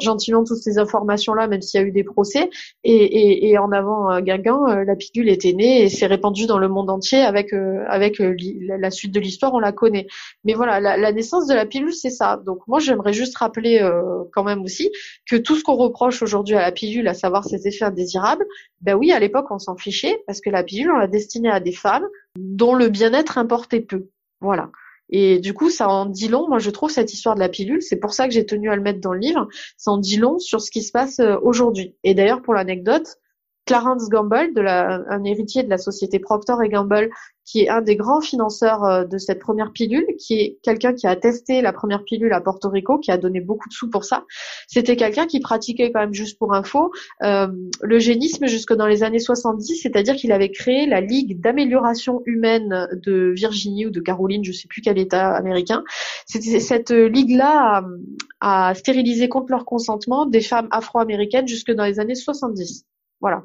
[0.00, 2.50] gentiment toutes ces informations-là, même s'il y a eu des procès.
[2.82, 6.68] Et, en avant euh, Guingamp, euh, la pilule était née et s'est répandue dans le
[6.68, 10.06] monde entier avec euh, avec la suite de l'histoire, on la connaît.
[10.44, 12.40] Mais voilà, la, la naissance de la pilule, c'est ça.
[12.44, 13.80] Donc moi, j'aimerais juste rappeler
[14.32, 14.90] quand même aussi
[15.28, 18.44] que tout ce qu'on reproche aujourd'hui à la pilule, à savoir ses effets indésirables,
[18.80, 21.60] ben oui, à l'époque on s'en fichait parce que la pilule on l'a destinée à
[21.60, 24.08] des femmes dont le bien-être importait peu.
[24.40, 24.70] Voilà.
[25.16, 26.48] Et du coup, ça en dit long.
[26.48, 28.74] Moi, je trouve cette histoire de la pilule, c'est pour ça que j'ai tenu à
[28.74, 29.46] le mettre dans le livre.
[29.76, 31.94] Ça en dit long sur ce qui se passe euh, aujourd'hui.
[32.02, 33.20] Et d'ailleurs, pour l'anecdote,
[33.66, 37.10] Clarence Gamble, de la, un héritier de la société Procter et Gamble,
[37.44, 41.06] qui est un des grands financeurs euh, de cette première pilule, qui est quelqu'un qui
[41.06, 44.04] a testé la première pilule à Porto Rico, qui a donné beaucoup de sous pour
[44.04, 44.24] ça.
[44.66, 47.48] C'était quelqu'un qui pratiquait quand même, juste pour info, euh,
[47.82, 53.32] l'eugénisme jusque dans les années 70, c'est-à-dire qu'il avait créé la Ligue d'amélioration humaine de
[53.34, 55.84] Virginie ou de Caroline, je sais plus quel État américain.
[56.26, 57.82] Cette ligue-là
[58.40, 62.84] a, a stérilisé contre leur consentement des femmes afro-américaines jusque dans les années 70.
[63.20, 63.44] Voilà.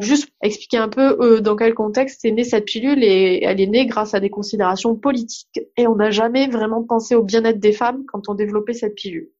[0.00, 3.68] Juste expliquer un peu euh, dans quel contexte est née cette pilule et elle est
[3.68, 5.60] née grâce à des considérations politiques.
[5.76, 9.30] Et on n'a jamais vraiment pensé au bien-être des femmes quand on développait cette pilule.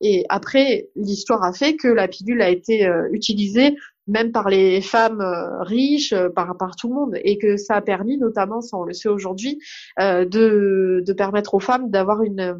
[0.00, 4.80] Et après, l'histoire a fait que la pilule a été euh, utilisée même par les
[4.80, 8.84] femmes euh, riches, par, tout le monde, et que ça a permis notamment, ça on
[8.84, 9.58] le sait aujourd'hui,
[9.98, 12.56] de permettre aux femmes d'avoir une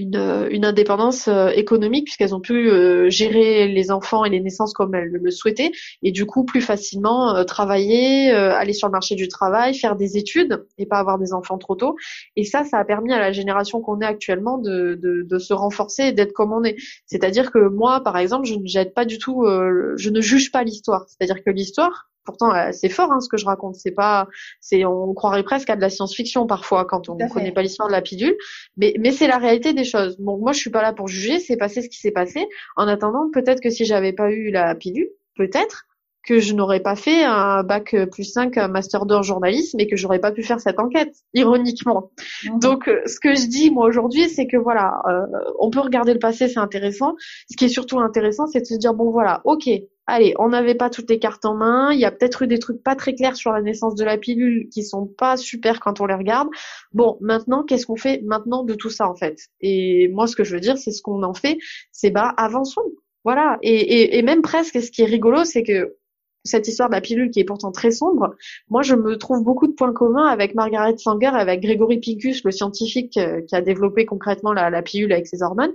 [0.00, 4.72] une, une indépendance euh, économique puisqu'elles ont pu euh, gérer les enfants et les naissances
[4.72, 9.14] comme elles le souhaitaient et du coup plus facilement euh, travailler, aller sur le marché
[9.14, 11.96] du travail, faire des études et pas avoir des enfants trop tôt.
[12.36, 16.12] Et ça, ça a permis à la génération qu'on est actuellement de se renforcer et
[16.12, 16.76] d'être comme on est.
[17.06, 20.62] C'est-à-dire que moi, par exemple, je ne jette pas du tout, je ne juge pas
[20.62, 21.06] l'histoire.
[21.08, 23.74] C'est-à-dire que l'histoire, pourtant euh, c'est fort hein, ce que je raconte.
[23.74, 24.28] C'est pas
[24.60, 27.88] c'est on croirait presque à de la science-fiction parfois quand on ne connaît pas l'histoire
[27.88, 28.36] de la pilule.
[28.76, 30.16] Mais mais c'est la réalité des choses.
[30.18, 31.40] Bon moi je suis pas là pour juger.
[31.40, 32.46] C'est passé ce qui s'est passé.
[32.76, 35.86] En attendant peut-être que si j'avais pas eu la pilule peut-être
[36.26, 39.86] que je n'aurais pas fait un bac plus 5 un master 2 en journalisme et
[39.86, 42.10] que j'aurais pas pu faire cette enquête ironiquement.
[42.44, 42.58] Mmh.
[42.58, 45.26] donc euh, ce que je dis moi aujourd'hui c'est que voilà euh,
[45.58, 47.14] on peut regarder le passé c'est intéressant.
[47.50, 49.68] Ce qui est surtout intéressant c'est de se dire bon voilà ok
[50.10, 52.58] allez, on n'avait pas toutes les cartes en main, il y a peut-être eu des
[52.58, 56.00] trucs pas très clairs sur la naissance de la pilule qui sont pas super quand
[56.00, 56.48] on les regarde.
[56.92, 59.38] Bon, maintenant, qu'est-ce qu'on fait maintenant de tout ça en fait?
[59.60, 61.58] Et moi, ce que je veux dire, c'est ce qu'on en fait,
[61.92, 62.92] c'est bah avançons.
[63.24, 63.58] Voilà.
[63.62, 65.96] Et, même presque, ce qui est rigolo, c'est que
[66.44, 68.34] cette histoire de la pilule qui est pourtant très sombre,
[68.70, 72.50] moi je me trouve beaucoup de points communs avec Margaret Sanger, avec Grégory Pincus, le
[72.50, 75.74] scientifique euh, qui a développé concrètement la pilule avec ses hormones.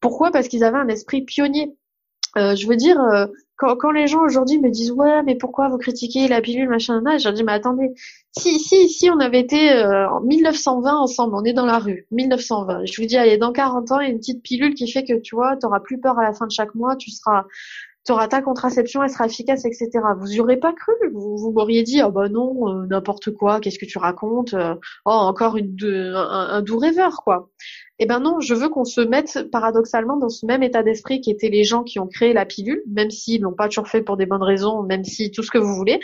[0.00, 0.30] Pourquoi?
[0.30, 1.74] Parce qu'ils avaient un esprit pionnier.
[2.36, 5.68] Euh, je veux dire, euh, quand, quand, les gens aujourd'hui me disent ouais, mais pourquoi
[5.68, 7.92] vous critiquez la pilule machin, là, je leur dis mais attendez,
[8.36, 12.06] si si si on avait été euh, en 1920 ensemble, on est dans la rue,
[12.10, 12.86] 1920.
[12.86, 15.04] Je vous dis allez, dans 40 ans, il y a une petite pilule qui fait
[15.04, 17.44] que tu vois, tu auras plus peur à la fin de chaque mois, tu seras
[18.06, 19.90] tu auras ta contraception, elle sera efficace, etc.
[20.18, 23.78] Vous y aurez pas cru, vous, vous m'auriez dit, oh bah non, n'importe quoi, qu'est-ce
[23.78, 24.54] que tu racontes,
[25.06, 27.48] oh encore une, un, un, doux rêveur, quoi.
[28.00, 31.30] Eh ben non, je veux qu'on se mette paradoxalement dans ce même état d'esprit qui
[31.30, 34.16] étaient les gens qui ont créé la pilule, même s'ils l'ont pas toujours fait pour
[34.16, 36.00] des bonnes raisons, même si tout ce que vous voulez.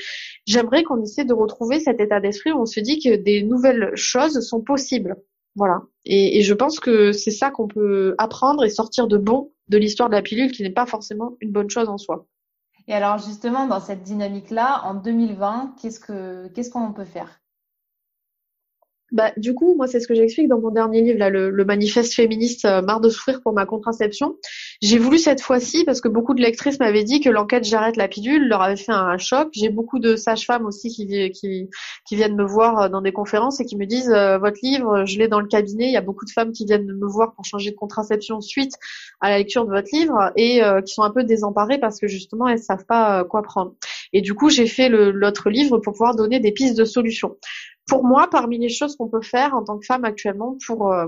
[0.46, 3.90] J'aimerais qu'on essaie de retrouver cet état d'esprit où on se dit que des nouvelles
[3.96, 5.16] choses sont possibles.
[5.57, 5.83] Voilà.
[6.05, 10.09] Et, je pense que c'est ça qu'on peut apprendre et sortir de bon de l'histoire
[10.09, 12.26] de la pilule, qui n'est pas forcément une bonne chose en soi.
[12.88, 17.39] Et alors justement, dans cette dynamique-là, en 2020, qu'est-ce que qu'est-ce qu'on peut faire?
[19.12, 22.14] Bah, du coup, moi, c'est ce que j'explique dans mon dernier livre, là, le, manifeste
[22.14, 24.37] féministe euh, Marre de souffrir pour ma contraception.
[24.83, 28.09] J'ai voulu cette fois-ci, parce que beaucoup de lectrices m'avaient dit que l'enquête J'arrête la
[28.09, 29.49] pilule leur avait fait un, choc.
[29.53, 31.68] J'ai beaucoup de sages-femmes aussi qui, qui,
[32.07, 35.05] qui, viennent me voir euh, dans des conférences et qui me disent euh, Votre livre,
[35.05, 35.87] je l'ai dans le cabinet.
[35.87, 38.75] Il y a beaucoup de femmes qui viennent me voir pour changer de contraception suite
[39.20, 42.49] à la lecture de votre livre et qui sont un peu désemparées parce que justement,
[42.49, 43.75] elles savent pas quoi prendre.
[44.12, 47.37] Et du coup, j'ai fait l'autre livre pour pouvoir donner des pistes de solutions
[47.87, 51.07] pour moi, parmi les choses qu'on peut faire en tant que femme actuellement pour euh,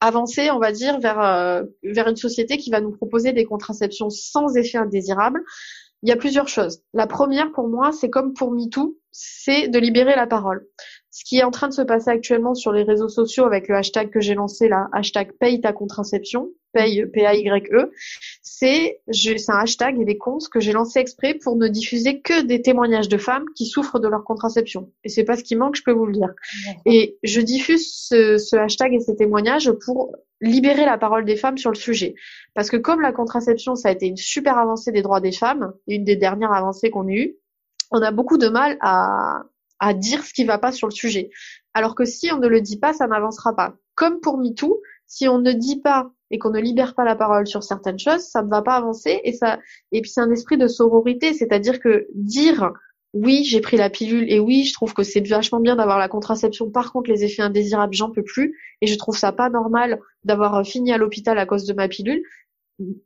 [0.00, 4.10] avancer, on va dire, vers, euh, vers une société qui va nous proposer des contraceptions
[4.10, 5.42] sans effet indésirable,
[6.02, 6.82] il y a plusieurs choses.
[6.92, 10.66] La première, pour moi, c'est comme pour MeToo, c'est de libérer la parole.
[11.14, 13.76] Ce qui est en train de se passer actuellement sur les réseaux sociaux avec le
[13.76, 17.92] hashtag que j'ai lancé là, hashtag paye ta contraception, paye P-A-Y-E,
[18.42, 22.42] c'est c'est un hashtag et des comptes que j'ai lancé exprès pour ne diffuser que
[22.42, 24.90] des témoignages de femmes qui souffrent de leur contraception.
[25.04, 26.34] Et c'est pas ce qui manque, je peux vous le dire.
[26.84, 31.58] Et je diffuse ce, ce hashtag et ces témoignages pour libérer la parole des femmes
[31.58, 32.16] sur le sujet.
[32.54, 35.74] Parce que comme la contraception, ça a été une super avancée des droits des femmes,
[35.86, 37.36] une des dernières avancées qu'on ait eues,
[37.92, 39.44] on a beaucoup de mal à,
[39.84, 41.30] à dire ce qui va pas sur le sujet.
[41.74, 43.74] Alors que si on ne le dit pas, ça n'avancera pas.
[43.94, 47.46] Comme pour MeToo, si on ne dit pas et qu'on ne libère pas la parole
[47.46, 49.58] sur certaines choses, ça ne va pas avancer et ça
[49.92, 52.72] et puis c'est un esprit de sororité, c'est-à-dire que dire
[53.12, 56.08] oui, j'ai pris la pilule et oui, je trouve que c'est vachement bien d'avoir la
[56.08, 56.70] contraception.
[56.70, 60.66] Par contre, les effets indésirables, j'en peux plus et je trouve ça pas normal d'avoir
[60.66, 62.24] fini à l'hôpital à cause de ma pilule.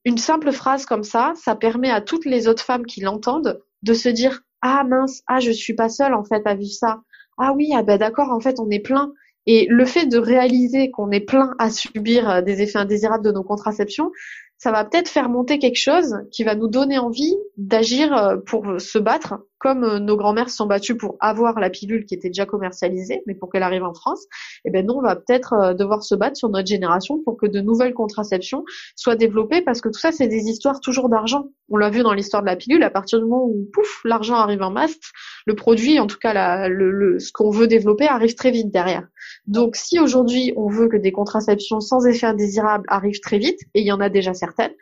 [0.07, 3.93] Une simple phrase comme ça, ça permet à toutes les autres femmes qui l'entendent de
[3.93, 7.03] se dire ah mince, ah je suis pas seule en fait à vivre ça.
[7.39, 9.13] Ah oui, ah ben d'accord, en fait on est plein.
[9.47, 13.33] Et le fait de réaliser qu'on est plein à subir euh, des effets indésirables de
[13.33, 14.13] nos contraceptions,
[14.59, 18.81] ça va peut-être faire monter quelque chose qui va nous donner envie d'agir euh, pour
[18.81, 22.29] se battre, comme euh, nos grands-mères se sont battues pour avoir la pilule qui était
[22.29, 24.25] déjà commercialisée, mais pour qu'elle arrive en France.
[24.65, 27.37] Et eh ben nous, on va peut-être euh, devoir se battre sur notre génération pour
[27.37, 28.65] que de nouvelles contraceptions
[28.97, 31.47] soient développées, parce que tout ça, c'est des histoires toujours d'argent.
[31.69, 34.35] On l'a vu dans l'histoire de la pilule, à partir du moment où pouf, l'argent
[34.35, 34.99] arrive en masse,
[35.47, 36.35] le produit, en tout cas
[36.69, 39.07] ce qu'on veut développer, arrive très vite derrière.
[39.49, 43.81] Donc, si aujourd'hui on veut que des contraceptions sans effet indésirable arrivent très vite, et
[43.81, 44.75] il y en a déjà certaines,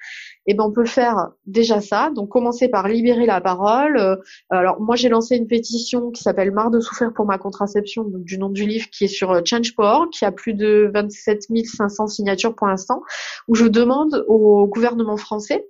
[0.47, 2.11] eh ben on peut faire déjà ça.
[2.15, 3.97] Donc, commencer par libérer la parole.
[3.97, 4.17] Euh,
[4.51, 8.25] alors, moi, j'ai lancé une pétition qui s'appelle Marre de souffrir pour ma contraception, donc
[8.25, 12.09] du nom du livre, qui est sur euh, Change.org, qui a plus de 27 500
[12.09, 13.03] signatures pour l'instant,
[13.47, 15.65] où je demande au gouvernement français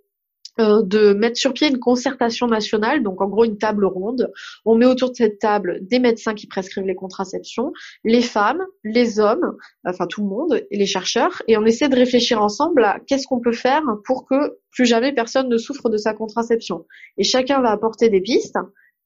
[0.59, 4.33] de mettre sur pied une concertation nationale, donc en gros une table ronde.
[4.65, 7.73] On met autour de cette table des médecins qui prescrivent les contraceptions,
[8.05, 11.97] les femmes, les hommes, enfin tout le monde, et les chercheurs, et on essaie de
[11.97, 15.97] réfléchir ensemble à qu'est-ce qu'on peut faire pour que plus jamais personne ne souffre de
[15.97, 16.87] sa contraception.
[17.17, 18.59] Et chacun va apporter des pistes.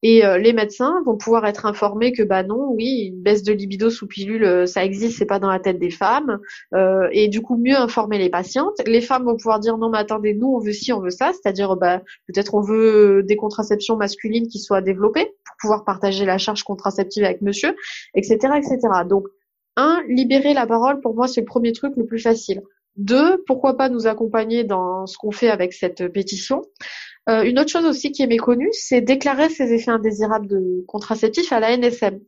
[0.03, 3.53] Et euh, les médecins vont pouvoir être informés que bah non, oui, une baisse de
[3.53, 6.39] libido sous pilule, euh, ça existe, c'est pas dans la tête des femmes.
[6.75, 8.81] Euh, et du coup, mieux informer les patientes.
[8.87, 11.33] Les femmes vont pouvoir dire non, mais attendez, nous on veut ci, on veut ça,
[11.33, 16.39] c'est-à-dire bah peut-être on veut des contraceptions masculines qui soient développées pour pouvoir partager la
[16.39, 17.77] charge contraceptive avec monsieur,
[18.15, 18.79] etc., etc.
[19.07, 19.27] Donc
[19.77, 22.63] un, libérer la parole pour moi c'est le premier truc le plus facile.
[22.97, 26.63] Deux, pourquoi pas nous accompagner dans ce qu'on fait avec cette pétition.
[27.29, 31.53] Euh, une autre chose aussi qui est méconnue, c'est déclarer ces effets indésirables de contraceptifs
[31.53, 32.19] à la NSM.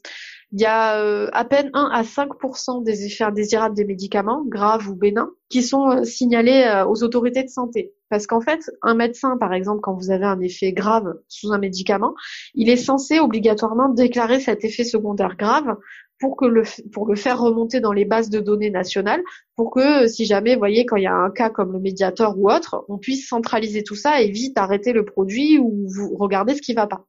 [0.54, 4.86] Il y a euh, à peine 1 à 5% des effets indésirables des médicaments, graves
[4.88, 7.94] ou bénins, qui sont euh, signalés aux autorités de santé.
[8.10, 11.58] Parce qu'en fait, un médecin, par exemple, quand vous avez un effet grave sous un
[11.58, 12.14] médicament,
[12.54, 15.78] il est censé obligatoirement déclarer cet effet secondaire grave
[16.22, 19.22] pour que le pour le faire remonter dans les bases de données nationales
[19.56, 22.38] pour que si jamais vous voyez quand il y a un cas comme le médiateur
[22.38, 26.54] ou autre on puisse centraliser tout ça et vite arrêter le produit ou vous regardez
[26.54, 27.06] ce qui va pas.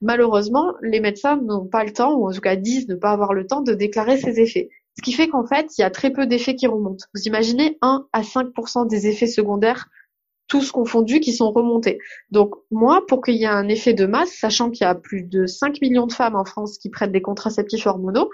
[0.00, 3.32] Malheureusement les médecins n'ont pas le temps ou en tout cas disent ne pas avoir
[3.32, 4.70] le temps de déclarer ces effets.
[4.96, 7.04] Ce qui fait qu'en fait il y a très peu d'effets qui remontent.
[7.14, 9.88] Vous imaginez 1 à 5% des effets secondaires
[10.48, 11.98] tous confondus qui sont remontés.
[12.30, 15.22] Donc moi, pour qu'il y ait un effet de masse, sachant qu'il y a plus
[15.22, 18.30] de 5 millions de femmes en France qui prennent des contraceptifs hormonaux,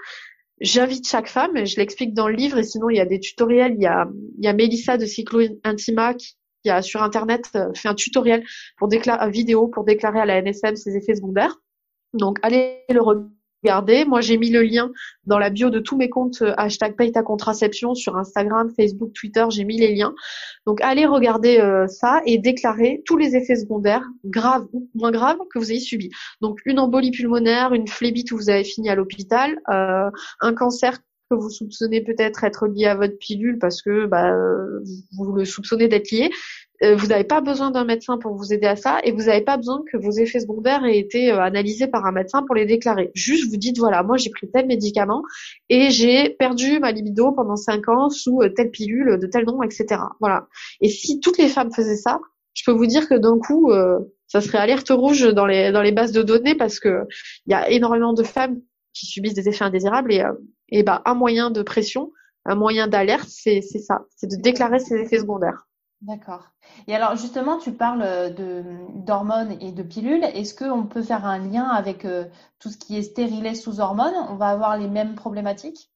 [0.61, 3.19] j'invite chaque femme, et je l'explique dans le livre, et sinon il y a des
[3.19, 6.35] tutoriels, il y a, il y a Mélissa de Cyclo Intima qui,
[6.67, 8.43] a sur internet euh, fait un tutoriel
[8.79, 11.61] pour déclarer vidéo pour déclarer à la NSM ses effets secondaires.
[12.13, 13.29] Donc allez le regarder
[14.05, 14.91] Moi, j'ai mis le lien
[15.25, 19.13] dans la bio de tous mes comptes euh, hashtag paye ta contraception sur Instagram, Facebook,
[19.13, 19.45] Twitter.
[19.49, 20.13] J'ai mis les liens.
[20.65, 25.37] Donc, allez regarder euh, ça et déclarer tous les effets secondaires, graves ou moins graves,
[25.51, 26.11] que vous ayez subis.
[26.41, 30.09] Donc, une embolie pulmonaire, une phlébite où vous avez fini à l'hôpital, euh,
[30.41, 30.99] un cancer
[31.29, 34.31] que vous soupçonnez peut-être être lié à votre pilule parce que bah,
[35.17, 36.29] vous le soupçonnez d'être lié, euh,
[36.93, 39.57] vous n'avez pas besoin d'un médecin pour vous aider à ça et vous n'avez pas
[39.57, 43.11] besoin que vos effets secondaires aient été euh, analysés par un médecin pour les déclarer.
[43.15, 45.23] Juste vous dites voilà, moi j'ai pris tel médicament
[45.69, 49.63] et j'ai perdu ma libido pendant cinq ans sous euh, telle pilule de tel nom,
[49.63, 50.01] etc.
[50.19, 50.47] Voilà.
[50.81, 52.19] Et si toutes les femmes faisaient ça,
[52.53, 53.69] je peux vous dire que d'un coup,
[54.27, 57.01] ça serait alerte rouge dans les dans les bases de données parce que
[57.45, 58.61] il y a énormément de femmes
[58.93, 60.23] qui subissent des effets indésirables et
[60.69, 62.13] et bah un moyen de pression,
[62.45, 65.67] un moyen d'alerte, c'est ça, c'est de déclarer ces effets secondaires.
[66.01, 66.51] D'accord.
[66.87, 70.23] Et alors justement, tu parles euh, de d'hormones et de pilules.
[70.23, 72.25] Est-ce qu'on peut faire un lien avec euh,
[72.59, 74.13] tout ce qui est stérilé sous hormones?
[74.29, 75.89] On va avoir les mêmes problématiques?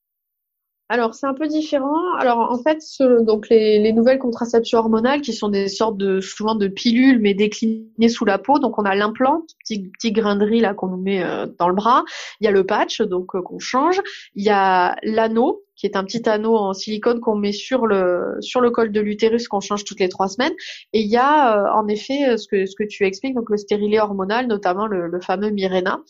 [0.91, 2.15] Alors c'est un peu différent.
[2.17, 2.81] Alors en fait,
[3.21, 8.09] donc les, nouvelles contraceptions hormonales qui sont des sortes de souvent de pilules mais déclinées
[8.09, 8.57] sous la peau.
[8.57, 11.69] Donc on a l'implant, petit petit grain de riz là qu'on nous met euh, dans
[11.69, 12.03] le bras.
[12.41, 14.01] Il y a le patch donc qu'on change.
[14.33, 18.35] Il y a l'anneau qui est un petit anneau en silicone qu'on met sur le
[18.41, 20.53] sur le col de l'utérus qu'on change toutes les trois semaines.
[20.91, 23.49] Et il y a euh, en effet euh, ce que ce que tu expliques, donc
[23.49, 26.01] le stérilet hormonal, notamment le, le fameux Mirena.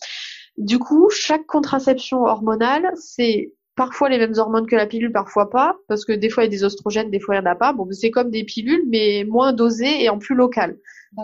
[0.58, 5.77] Du coup, chaque contraception hormonale, c'est parfois les mêmes hormones que la pilule, parfois pas,
[5.88, 7.55] parce que des fois il y a des oestrogènes, des fois il n'y en a
[7.55, 7.71] pas.
[7.71, 10.77] Bon, c'est comme des pilules, mais moins dosées et en plus local.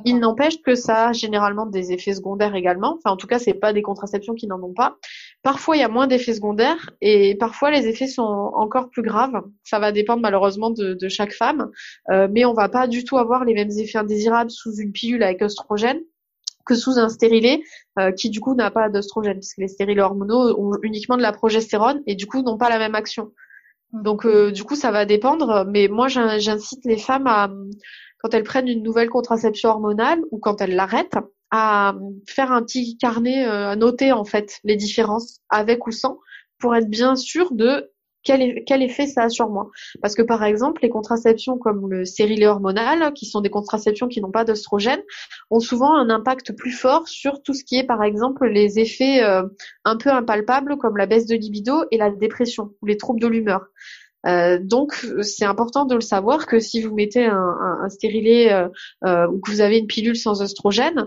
[0.03, 2.97] Il n'empêche que ça a généralement des effets secondaires également.
[2.97, 4.97] Enfin, en tout cas, c'est pas des contraceptions qui n'en ont pas.
[5.45, 8.23] Parfois, il y a moins d'effets secondaires et parfois les effets sont
[8.55, 9.43] encore plus graves.
[9.63, 11.69] Ça va dépendre malheureusement de, chaque femme,
[12.09, 15.21] euh, mais on va pas du tout avoir les mêmes effets indésirables sous une pilule
[15.21, 15.99] avec oestrogène
[16.65, 17.61] que sous un stérilet
[17.99, 21.31] euh, qui du coup n'a pas d'oestrogène, puisque les stérilés hormonaux ont uniquement de la
[21.31, 23.31] progestérone et du coup n'ont pas la même action.
[23.93, 27.51] Donc euh, du coup ça va dépendre, mais moi j'incite les femmes à
[28.17, 31.19] quand elles prennent une nouvelle contraception hormonale ou quand elles l'arrêtent,
[31.55, 31.95] à
[32.27, 36.19] faire un petit carnet, euh, à noter en fait les différences avec ou sans,
[36.59, 37.91] pour être bien sûr de
[38.23, 39.69] quel, effet ça a sur moi.
[40.01, 44.19] Parce que par exemple, les contraceptions comme le stérilet hormonal, qui sont des contraceptions qui
[44.19, 45.01] n'ont pas d'oestrogène,
[45.51, 49.23] ont souvent un impact plus fort sur tout ce qui est par exemple les effets
[49.23, 49.43] euh,
[49.85, 53.27] un peu impalpables comme la baisse de libido et la dépression ou les troubles de
[53.27, 53.67] l'humeur.
[54.27, 58.67] Euh, donc c'est important de le savoir que si vous mettez un, un, stérilet euh,
[59.05, 61.05] euh, ou que vous avez une pilule sans oestrogène,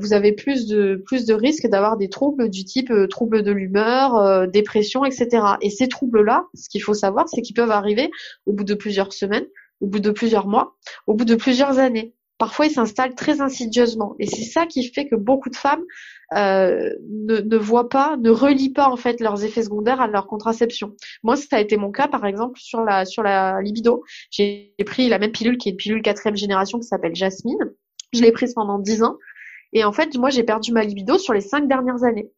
[0.00, 4.48] vous avez plus de plus de risques d'avoir des troubles du type troubles de l'humeur,
[4.48, 5.44] dépression, etc.
[5.62, 8.10] Et ces troubles-là, ce qu'il faut savoir, c'est qu'ils peuvent arriver
[8.46, 9.46] au bout de plusieurs semaines,
[9.80, 10.76] au bout de plusieurs mois,
[11.06, 14.14] au bout de plusieurs années parfois ils s'installent très insidieusement.
[14.18, 15.82] Et c'est ça qui fait que beaucoup de femmes
[16.36, 20.94] euh, ne, voient pas, ne relient pas en fait leurs effets secondaires à leur contraception.
[21.22, 24.02] Moi, ça a été mon cas par exemple sur la sur la libido.
[24.30, 27.58] J'ai pris la même pilule qui est une pilule quatrième génération qui s'appelle Jasmine
[28.12, 29.16] Je l'ai prise pendant dix ans.
[29.72, 32.30] Et en fait, moi, j'ai perdu ma libido sur les cinq dernières années.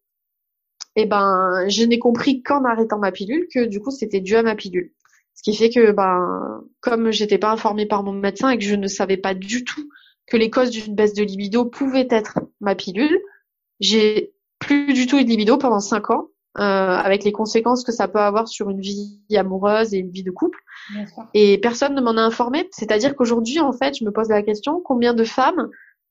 [0.97, 4.43] Et ben, je n'ai compris qu'en arrêtant ma pilule que du coup, c'était dû à
[4.43, 4.93] ma pilule.
[5.41, 8.75] Ce qui fait que, ben, comme j'étais pas informée par mon médecin et que je
[8.75, 9.89] ne savais pas du tout
[10.27, 13.19] que les causes d'une baisse de libido pouvaient être ma pilule,
[13.81, 16.29] j'ai plus du tout eu de libido pendant cinq ans,
[16.59, 20.25] euh, avec les conséquences que ça peut avoir sur une vie amoureuse et une vie
[20.25, 20.59] de couple.
[21.33, 22.69] Et personne ne m'en a informé.
[22.71, 25.71] C'est-à-dire qu'aujourd'hui, en fait, je me pose la question combien de femmes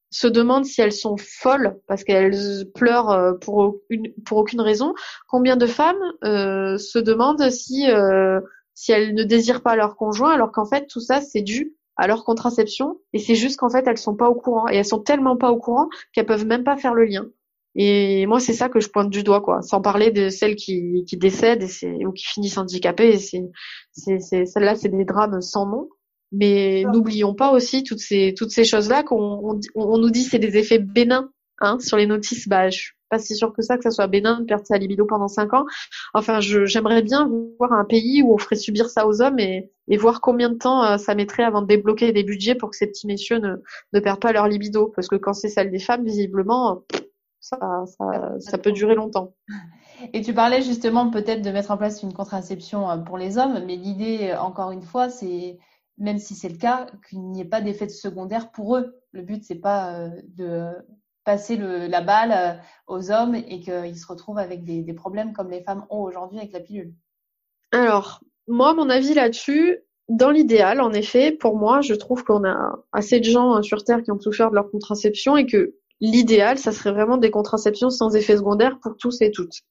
[0.09, 3.77] se demandent si elles sont folles parce qu'elles pleurent euh, pour,
[4.25, 4.95] pour aucune raison.
[5.27, 8.41] Combien de femmes euh, se demandent si euh,
[8.80, 12.07] si elles ne désirent pas leur conjoint alors qu'en fait tout ça c'est dû à
[12.07, 15.01] leur contraception et c'est juste qu'en fait elles sont pas au courant et elles sont
[15.01, 17.27] tellement pas au courant qu'elles peuvent même pas faire le lien.
[17.75, 21.03] Et moi c'est ça que je pointe du doigt quoi, sans parler de celles qui,
[21.05, 23.17] qui décèdent et ou qui finissent handicapées.
[23.17, 23.43] C'est
[23.91, 25.89] c'est celles-là c'est des drames sans nom.
[26.32, 30.55] Mais n'oublions pas aussi toutes ces toutes ces choses-là qu'on on, nous dit c'est des
[30.55, 32.47] effets bénins hein, sur les notices.
[32.47, 35.05] Bah, je pas si sûre que ça que ça soit bénin de perdre sa libido
[35.05, 35.66] pendant cinq ans.
[36.14, 39.97] Enfin, j'aimerais bien voir un pays où on ferait subir ça aux hommes et, et
[39.97, 42.88] voir combien de temps euh, ça mettrait avant de débloquer des budgets pour que ces
[42.88, 43.55] petits messieurs ne,
[43.93, 44.91] ne perdent pas leur libido.
[44.95, 46.84] Parce que quand c'est celle des femmes, visiblement,
[47.39, 47.57] ça,
[47.97, 49.34] ça, ça peut durer longtemps.
[50.14, 53.64] Et tu parlais justement peut-être de mettre en place une contraception euh, pour les hommes,
[53.66, 55.57] mais l'idée, euh, encore une fois, c'est
[55.97, 58.95] même si c'est le cas, qu'il n'y ait pas d'effet secondaire pour eux.
[59.12, 60.72] Le but, c'est pas de
[61.24, 62.53] passer la balle euh,
[62.88, 66.51] aux hommes et qu'ils se retrouvent avec des, problèmes comme les femmes ont aujourd'hui avec
[66.51, 66.93] la pilule.
[67.72, 72.80] Alors, moi, mon avis là-dessus, dans l'idéal, en effet, pour moi, je trouve qu'on a
[72.91, 76.57] assez de gens euh, sur Terre qui ont souffert de leur contraception et que l'idéal,
[76.57, 79.61] ça serait vraiment des contraceptions sans effet secondaire pour tous et toutes.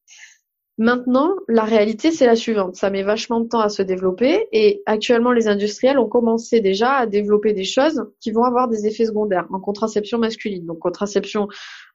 [0.80, 2.76] Maintenant, la réalité, c'est la suivante.
[2.76, 6.92] Ça met vachement de temps à se développer et actuellement, les industriels ont commencé déjà
[6.92, 11.48] à développer des choses qui vont avoir des effets secondaires en contraception masculine, donc contraception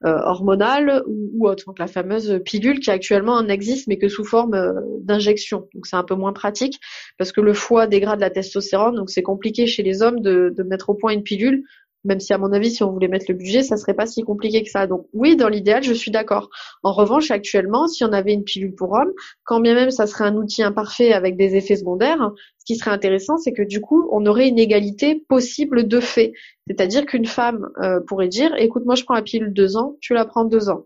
[0.03, 4.25] euh, hormonale ou, autre, donc la fameuse pilule qui actuellement en existe mais que sous
[4.25, 5.69] forme euh, d'injection.
[5.73, 6.81] Donc c'est un peu moins pratique
[7.17, 10.89] parce que le foie dégrade la testostérone, donc c'est compliqué chez les hommes de mettre
[10.89, 11.63] au point une pilule
[12.03, 14.23] même si à mon avis, si on voulait mettre le budget, ça serait pas si
[14.23, 14.87] compliqué que ça.
[14.87, 16.49] Donc oui, dans l'idéal, je suis d'accord.
[16.83, 20.25] En revanche, actuellement, si on avait une pilule pour hommes, quand bien même ça serait
[20.25, 24.07] un outil imparfait avec des effets secondaires, ce qui serait intéressant, c'est que du coup,
[24.11, 26.33] on aurait une égalité possible de fait.
[26.67, 30.13] C'est-à-dire qu'une femme euh, pourrait dire, écoute, moi je prends la pilule deux ans, tu
[30.13, 30.85] la prends deux ans.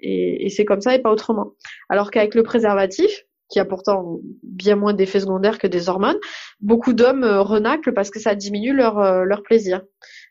[0.00, 1.52] Et, c'est comme ça et pas autrement.
[1.88, 6.18] Alors qu'avec le préservatif, qui a pourtant bien moins d'effets secondaires que des hormones,
[6.60, 9.82] beaucoup d'hommes euh, renaclent parce que ça diminue leur, euh, leur plaisir.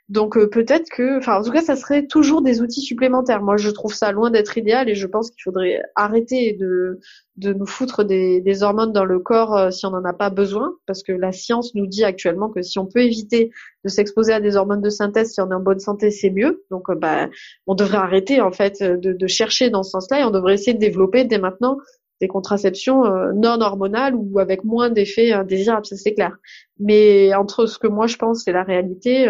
[0.10, 3.42] Donc euh, peut-être que, enfin en tout cas, ça serait toujours des outils supplémentaires.
[3.42, 7.00] Moi, je trouve ça loin d'être idéal et je pense qu'il faudrait arrêter de
[7.38, 10.30] de nous foutre des, des hormones dans le corps euh, si on n'en a pas
[10.30, 13.50] besoin, parce que la science nous dit actuellement que si on peut éviter
[13.84, 16.64] de s'exposer à des hormones de synthèse si on est en bonne santé, c'est mieux.
[16.70, 17.30] Donc euh, bah,
[17.66, 20.74] on devrait arrêter en fait de, de chercher dans ce sens-là et on devrait essayer
[20.74, 21.78] de développer dès maintenant
[22.22, 26.38] des contraceptions non hormonales ou avec moins d'effets indésirables, ça c'est clair.
[26.80, 29.30] Mais entre ce que moi je pense et la réalité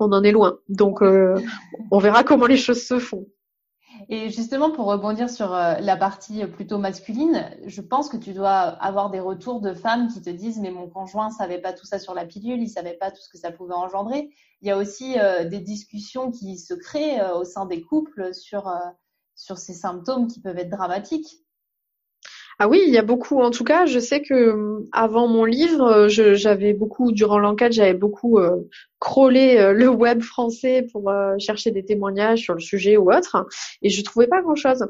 [0.00, 0.58] on en est loin.
[0.68, 1.40] Donc, euh,
[1.90, 3.26] on verra comment les choses se font.
[4.08, 8.50] Et justement, pour rebondir sur euh, la partie plutôt masculine, je pense que tu dois
[8.50, 11.98] avoir des retours de femmes qui te disent mais mon conjoint savait pas tout ça
[11.98, 14.30] sur la pilule, il savait pas tout ce que ça pouvait engendrer.
[14.62, 18.68] Il y a aussi euh, des discussions qui se créent au sein des couples sur
[19.36, 21.44] ces symptômes qui peuvent être dramatiques.
[22.62, 23.40] Ah oui, il y a beaucoup.
[23.40, 27.72] En tout cas, je sais que euh, avant mon livre, euh, j'avais beaucoup, durant l'enquête,
[27.72, 33.10] j'avais beaucoup euh, crawlé le web français pour chercher des témoignages sur le sujet ou
[33.10, 33.46] autre,
[33.80, 34.86] et je trouvais pas grand-chose.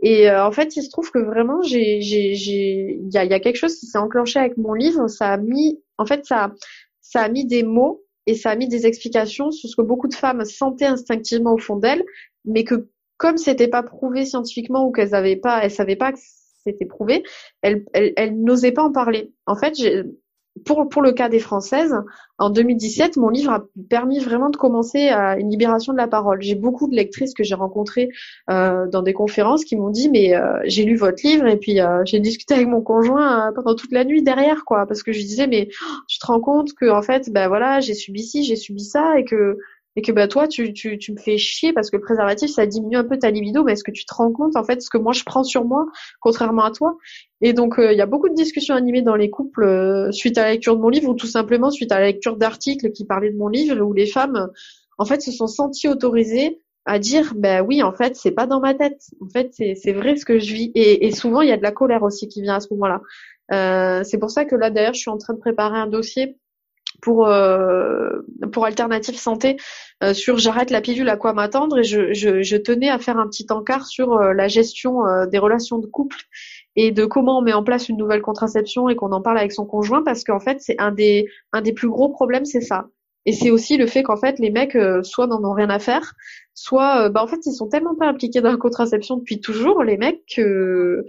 [0.00, 3.34] Et en fait, il se trouve que vraiment, j'ai, j'ai, j'ai, il y a, y
[3.34, 5.06] a quelque chose qui s'est enclenché avec mon livre.
[5.06, 6.52] Ça a mis, en fait, ça,
[7.02, 10.08] ça a mis des mots et ça a mis des explications sur ce que beaucoup
[10.08, 12.02] de femmes sentaient instinctivement au fond d'elles,
[12.44, 16.18] mais que comme c'était pas prouvé scientifiquement ou qu'elles avaient pas, elles savaient pas que
[16.64, 17.22] c'était prouvé,
[17.62, 17.84] elle,
[18.36, 19.32] n'osait pas en parler.
[19.46, 19.74] En fait,
[20.66, 21.94] pour, pour le cas des Françaises,
[22.38, 26.42] en 2017, mon livre a permis vraiment de commencer à une libération de la parole.
[26.42, 28.10] J'ai beaucoup de lectrices que j'ai rencontrées
[28.50, 31.80] euh, dans des conférences qui m'ont dit mais euh, j'ai lu votre livre et puis
[31.80, 35.20] euh, j'ai discuté avec mon conjoint pendant toute la nuit derrière quoi parce que je
[35.20, 38.44] disais mais oh, tu te rends compte que en fait ben voilà j'ai subi ci
[38.44, 39.58] j'ai subi ça et que
[39.96, 42.66] et que bah toi tu, tu, tu me fais chier parce que le préservatif ça
[42.66, 44.88] diminue un peu ta libido mais est-ce que tu te rends compte en fait ce
[44.90, 45.86] que moi je prends sur moi
[46.20, 46.96] contrairement à toi?
[47.40, 50.38] Et donc euh, il y a beaucoup de discussions animées dans les couples euh, suite
[50.38, 53.04] à la lecture de mon livre ou tout simplement suite à la lecture d'articles qui
[53.04, 54.48] parlaient de mon livre où les femmes
[54.98, 58.60] en fait se sont senties autorisées à dire ben oui en fait c'est pas dans
[58.60, 59.00] ma tête.
[59.20, 60.72] En fait c'est vrai ce que je vis.
[60.74, 63.02] Et, et souvent il y a de la colère aussi qui vient à ce moment-là.
[63.52, 66.38] Euh, c'est pour ça que là d'ailleurs je suis en train de préparer un dossier
[67.02, 67.28] pour
[68.52, 69.56] pour Alternative Santé
[70.14, 73.46] sur j'arrête la pilule à quoi m'attendre et je, je, tenais à faire un petit
[73.50, 76.16] encart sur la gestion des relations de couple
[76.76, 79.52] et de comment on met en place une nouvelle contraception et qu'on en parle avec
[79.52, 82.86] son conjoint parce qu'en fait c'est un des un des plus gros problèmes c'est ça.
[83.24, 85.78] Et c'est aussi le fait qu'en fait les mecs euh, soit n'en ont rien à
[85.78, 86.14] faire
[86.54, 89.84] soit euh, bah en fait ils sont tellement pas impliqués dans la contraception depuis toujours
[89.84, 91.04] les mecs que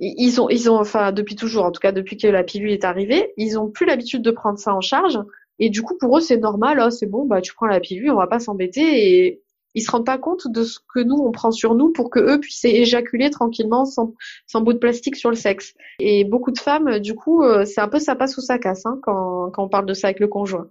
[0.00, 2.84] ils ont ils ont enfin depuis toujours en tout cas depuis que la pilule est
[2.84, 5.18] arrivée ils ont plus l'habitude de prendre ça en charge
[5.58, 8.10] et du coup pour eux c'est normal oh, c'est bon bah tu prends la pilule
[8.10, 9.42] on va pas s'embêter et
[9.74, 12.18] ils se rendent pas compte de ce que nous on prend sur nous pour que
[12.18, 14.14] eux puissent éjaculer tranquillement sans,
[14.46, 15.74] sans bout de plastique sur le sexe.
[16.00, 18.86] Et beaucoup de femmes, du coup, euh, c'est un peu ça passe ou ça casse
[18.86, 20.68] hein, quand, quand on parle de ça avec le conjoint.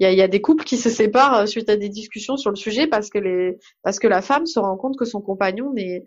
[0.00, 2.36] Il y a, y a, des couples qui se séparent euh, suite à des discussions
[2.36, 5.20] sur le sujet parce que les parce que la femme se rend compte que son
[5.20, 6.04] compagnon est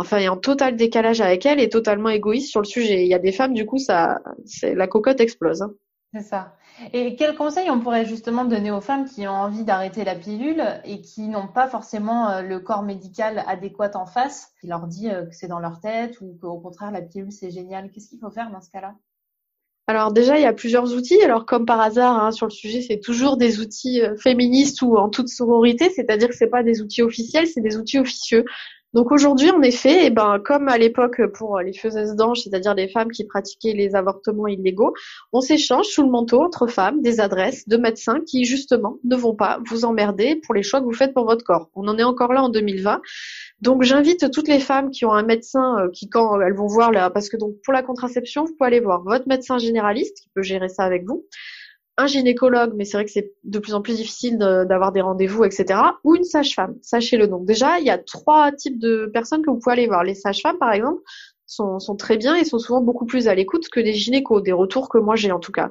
[0.00, 3.02] enfin est en total décalage avec elle et totalement égoïste sur le sujet.
[3.04, 5.62] Il y a des femmes du coup ça c'est la cocotte explose.
[5.62, 5.72] Hein.
[6.12, 6.56] C'est ça.
[6.92, 10.62] Et quels conseils on pourrait justement donner aux femmes qui ont envie d'arrêter la pilule
[10.84, 15.08] et qui n'ont pas forcément euh, le corps médical adéquat en face, qui leur dit
[15.08, 17.90] euh, que c'est dans leur tête ou qu'au contraire la pilule c'est génial?
[17.90, 18.94] Qu'est-ce qu'il faut faire dans ce cas-là?
[19.86, 21.20] Alors déjà, il y a plusieurs outils.
[21.22, 24.96] Alors comme par hasard, hein, sur le sujet, c'est toujours des outils euh, féministes ou
[24.96, 28.44] en toute sororité, c'est-à-dire que c'est pas des outils officiels, c'est des outils officieux.
[28.92, 32.88] Donc aujourd'hui, en effet, eh ben, comme à l'époque pour les faiseuses d'anges, c'est-à-dire les
[32.88, 34.92] femmes qui pratiquaient les avortements illégaux,
[35.32, 39.36] on s'échange sous le manteau entre femmes des adresses de médecins qui justement ne vont
[39.36, 41.70] pas vous emmerder pour les choix que vous faites pour votre corps.
[41.76, 43.00] On en est encore là en 2020.
[43.60, 46.90] Donc j'invite toutes les femmes qui ont un médecin euh, qui quand elles vont voir
[46.90, 50.30] là, parce que donc pour la contraception, vous pouvez aller voir votre médecin généraliste qui
[50.34, 51.26] peut gérer ça avec vous
[52.00, 55.44] un gynécologue, mais c'est vrai que c'est de plus en plus difficile d'avoir des rendez-vous,
[55.44, 55.80] etc.
[56.04, 57.28] Ou une sage-femme, sachez-le.
[57.28, 60.04] Donc déjà, il y a trois types de personnes que vous pouvez aller voir.
[60.04, 61.02] Les sages-femmes, par exemple,
[61.50, 64.88] sont, très bien et sont souvent beaucoup plus à l'écoute que des gynécos, des retours
[64.88, 65.70] que moi j'ai en tout cas.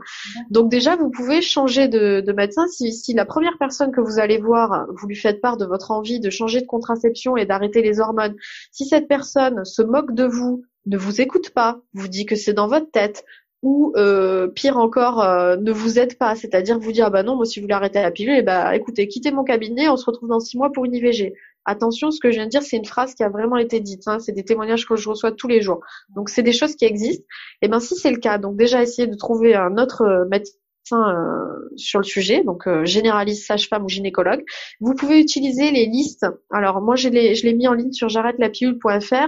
[0.49, 4.37] Donc déjà, vous pouvez changer de, médecin si, si la première personne que vous allez
[4.37, 7.99] voir, vous lui faites part de votre envie de changer de contraception et d'arrêter les
[7.99, 8.35] hormones.
[8.71, 12.53] Si cette personne se moque de vous, ne vous écoute pas, vous dit que c'est
[12.53, 13.23] dans votre tête,
[13.61, 17.35] ou euh, pire encore euh, ne vous aide pas, c'est-à-dire vous dire ah bah non
[17.35, 20.05] moi si vous voulez arrêter la pilule, eh bah écoutez quittez mon cabinet, on se
[20.05, 21.33] retrouve dans six mois pour une IVG.
[21.65, 24.07] Attention, ce que je viens de dire c'est une phrase qui a vraiment été dite,
[24.07, 25.81] hein, c'est des témoignages que je reçois tous les jours,
[26.15, 27.25] donc c'est des choses qui existent.
[27.61, 30.25] Et eh ben si c'est le cas, donc déjà essayez de trouver un autre euh,
[30.25, 30.55] médecin
[31.75, 34.43] sur le sujet, donc généraliste, sage-femme ou gynécologue.
[34.79, 36.25] Vous pouvez utiliser les listes.
[36.51, 39.27] Alors moi je l'ai mis en ligne sur j'arrête la pilule.fr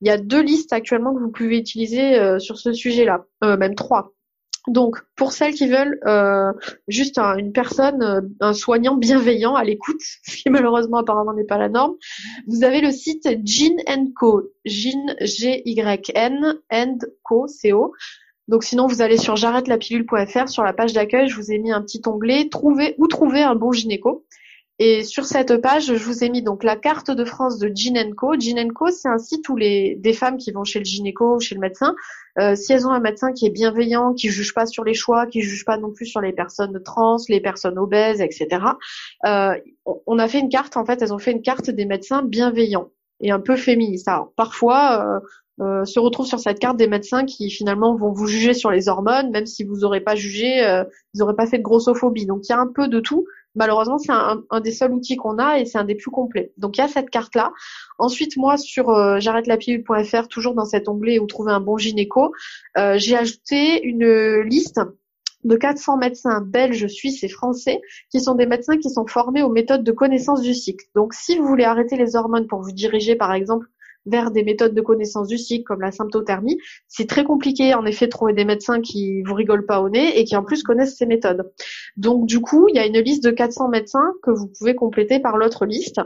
[0.00, 3.56] il y a deux listes actuellement que vous pouvez utiliser euh, sur ce sujet-là, euh,
[3.56, 4.12] même trois.
[4.68, 6.52] Donc, pour celles qui veulent euh,
[6.88, 11.68] juste une personne, un soignant bienveillant à l'écoute, ce qui malheureusement apparemment n'est pas la
[11.68, 11.94] norme,
[12.46, 13.76] vous avez le site Gin
[14.14, 17.92] Co, Gin G Y N and Co C O.
[18.46, 21.82] Donc sinon vous allez sur j'arrête-la-pilule.fr sur la page d'accueil, je vous ai mis un
[21.82, 24.26] petit onglet trouver ou trouver un bon gynéco.
[24.80, 28.38] Et sur cette page, je vous ai mis donc la carte de France de Ginenco.
[28.38, 31.56] Ginenco, c'est un site où les des femmes qui vont chez le gynéco ou chez
[31.56, 31.96] le médecin,
[32.38, 35.26] euh, si elles ont un médecin qui est bienveillant, qui juge pas sur les choix,
[35.26, 38.46] qui juge pas non plus sur les personnes trans, les personnes obèses, etc.
[39.26, 39.54] Euh,
[40.06, 40.76] on a fait une carte.
[40.76, 44.08] En fait, elles ont fait une carte des médecins bienveillants et un peu féministes.
[44.36, 45.20] Parfois, euh,
[45.60, 48.88] euh, se retrouvent sur cette carte des médecins qui finalement vont vous juger sur les
[48.88, 50.60] hormones, même si vous n'aurez pas jugé,
[51.14, 52.26] ils n'auraient pas fait de grossophobie.
[52.26, 53.26] Donc il y a un peu de tout.
[53.58, 56.52] Malheureusement, c'est un, des seuls outils qu'on a et c'est un des plus complets.
[56.58, 57.52] Donc il y a cette carte-là.
[57.98, 61.76] Ensuite, moi sur euh, j'arrête la pilule.fr, toujours dans cet onglet où trouver un bon
[61.76, 62.32] gynéco,
[62.76, 64.80] euh, j'ai ajouté une liste
[65.42, 67.80] de 400 médecins belges, suisses et français
[68.10, 70.86] qui sont des médecins qui sont formés aux méthodes de connaissance du cycle.
[70.94, 73.66] Donc si vous voulez arrêter les hormones pour vous diriger par exemple
[74.06, 78.06] vers des méthodes de connaissance du cycle comme la symptothermie, c'est très compliqué en effet
[78.06, 80.96] de trouver des médecins qui vous rigolent pas au nez et qui en plus connaissent
[80.96, 81.50] ces méthodes.
[81.96, 85.20] Donc du coup, il y a une liste de 400 médecins que vous pouvez compléter
[85.20, 86.00] par l'autre liste.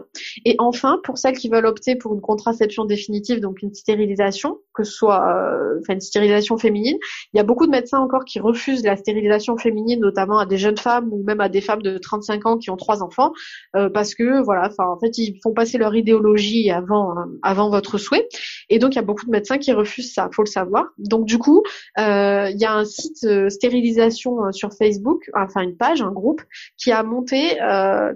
[0.44, 4.84] Et enfin, pour celles qui veulent opter pour une contraception définitive, donc une stérilisation, que
[4.84, 6.96] ce soit euh, une stérilisation féminine,
[7.32, 10.56] il y a beaucoup de médecins encore qui refusent la stérilisation féminine, notamment à des
[10.56, 13.32] jeunes femmes ou même à des femmes de 35 ans qui ont trois enfants,
[13.76, 18.28] euh, parce que voilà, en fait ils font passer leur idéologie avant avant votre souhait.
[18.68, 20.86] Et donc, il y a beaucoup de médecins qui refusent ça, faut le savoir.
[20.98, 21.62] Donc, du coup,
[21.98, 26.12] euh, il y a un site euh, stérilisation euh, sur Facebook, enfin une page, un
[26.12, 26.42] groupe,
[26.76, 27.56] qui a monté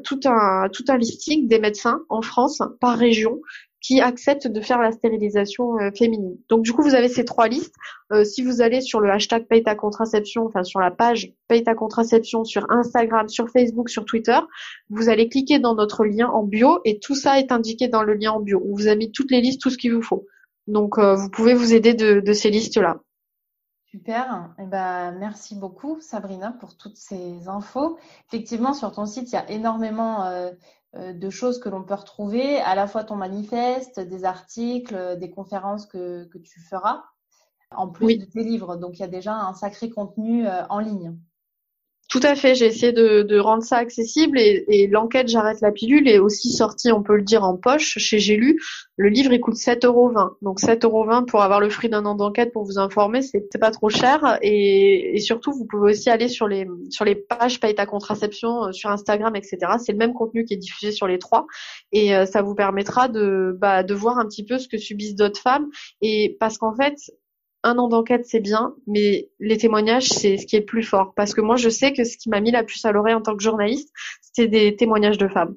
[0.04, 3.40] tout un tout un listing des médecins en France par région
[3.80, 6.36] qui acceptent de faire la stérilisation euh, féminine.
[6.48, 7.74] Donc du coup, vous avez ces trois listes.
[8.12, 12.44] Euh, si vous allez sur le hashtag paye contraception, enfin sur la page paye contraception
[12.44, 14.38] sur Instagram, sur Facebook, sur Twitter,
[14.90, 18.14] vous allez cliquer dans notre lien en bio et tout ça est indiqué dans le
[18.14, 18.62] lien en bio.
[18.66, 20.26] On vous a mis toutes les listes, tout ce qu'il vous faut.
[20.66, 22.98] Donc euh, vous pouvez vous aider de, ces listes-là.
[23.84, 24.50] Super.
[24.58, 27.98] Eh ben, merci beaucoup, Sabrina, pour toutes ces infos.
[28.28, 30.50] Effectivement, sur ton site, il y a énormément
[30.94, 35.86] de choses que l'on peut retrouver, à la fois ton manifeste, des articles, des conférences
[35.86, 37.02] que, que tu feras,
[37.70, 38.76] en plus de tes livres.
[38.76, 41.18] Donc, il y a déjà un sacré contenu euh, en ligne.
[42.08, 46.08] Tout à fait, j'ai essayé de, rendre ça accessible et, et l'enquête J'arrête la pilule
[46.08, 48.60] est aussi sortie, on peut le dire, en poche chez J'ai lu.
[48.96, 50.12] Le livre, il coûte 7,20 euros.
[50.40, 53.70] Donc 7,20 euros pour avoir le fruit d'un an d'enquête pour vous informer, c'est pas
[53.70, 54.38] trop cher.
[54.42, 58.66] Et, et, surtout, vous pouvez aussi aller sur les, sur les pages Paye ta contraception,
[58.66, 59.58] euh, sur Instagram, etc.
[59.84, 61.46] C'est le même contenu qui est diffusé sur les trois.
[61.92, 65.16] Et euh, ça vous permettra de, bah, de voir un petit peu ce que subissent
[65.16, 65.66] d'autres femmes.
[66.00, 66.94] Et parce qu'en fait,
[67.66, 71.12] un an d'enquête, c'est bien, mais les témoignages, c'est ce qui est plus fort.
[71.16, 73.20] Parce que moi, je sais que ce qui m'a mis la puce à l'oreille en
[73.20, 73.92] tant que journaliste,
[74.22, 75.56] c'était des témoignages de femmes.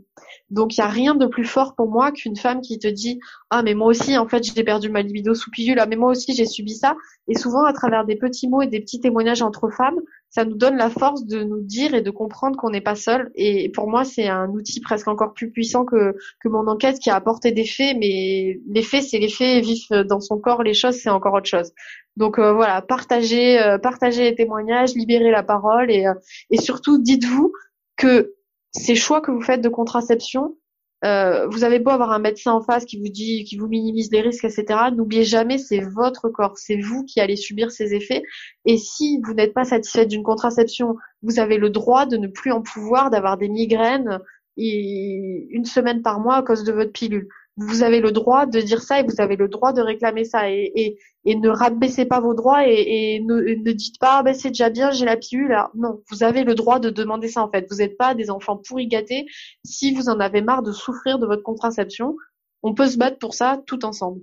[0.50, 3.20] Donc, il n'y a rien de plus fort pour moi qu'une femme qui te dit
[3.52, 5.78] Ah, mais moi aussi, en fait, j'ai perdu ma libido sous pilule.
[5.80, 6.96] Ah, mais moi aussi, j'ai subi ça.
[7.28, 10.00] Et souvent, à travers des petits mots et des petits témoignages entre femmes,
[10.30, 13.32] ça nous donne la force de nous dire et de comprendre qu'on n'est pas seul.
[13.36, 16.16] Et pour moi, c'est un outil presque encore plus puissant que,
[16.46, 17.98] mon enquête qui a apporté des faits.
[18.00, 20.64] Mais les faits, c'est les faits vifs dans son corps.
[20.64, 21.72] Les choses, c'est encore autre chose.
[22.16, 26.14] Donc euh, voilà, partagez, euh, partagez les témoignages, libérez la parole et, euh,
[26.50, 27.54] et surtout dites-vous
[27.96, 28.36] que
[28.72, 30.58] ces choix que vous faites de contraception,
[31.06, 34.12] euh, vous avez beau avoir un médecin en face qui vous dit, qui vous minimise
[34.12, 34.66] les risques, etc.
[34.96, 38.24] N'oubliez jamais, c'est votre corps, c'est vous qui allez subir ces effets.
[38.66, 42.52] Et si vous n'êtes pas satisfait d'une contraception, vous avez le droit de ne plus
[42.52, 44.20] en pouvoir, d'avoir des migraines
[44.58, 47.30] une semaine par mois à cause de votre pilule
[47.60, 50.50] vous avez le droit de dire ça et vous avez le droit de réclamer ça.
[50.50, 54.24] Et, et, et ne rabaissez pas vos droits et, et ne, ne, dites pas ah
[54.24, 55.56] ben c'est déjà bien j'ai la pilule.
[55.76, 57.68] Non vous avez le droit de demander ça en fait.
[57.70, 59.26] Vous n'êtes pas des enfants pourri gâtés.
[59.66, 62.16] Si vous en avez marre de souffrir de votre contraception
[62.64, 64.22] on peut se battre pour ça tout ensemble.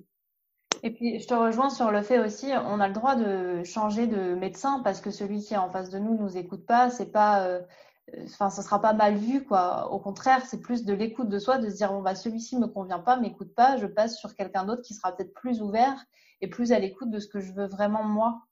[0.83, 4.07] Et puis, je te rejoins sur le fait aussi, on a le droit de changer
[4.07, 6.91] de médecin parce que celui qui est en face de nous nous écoute pas.
[6.91, 7.61] C'est pas, euh,
[8.25, 9.91] enfin, ça sera pas mal vu, quoi.
[9.93, 12.67] Au contraire, c'est plus de l'écoute de soi, de se dire, bon, bah, celui-ci me
[12.67, 16.05] convient pas, m'écoute pas, je passe sur quelqu'un d'autre qui sera peut-être plus ouvert
[16.41, 18.46] et plus à l'écoute de ce que je veux vraiment moi.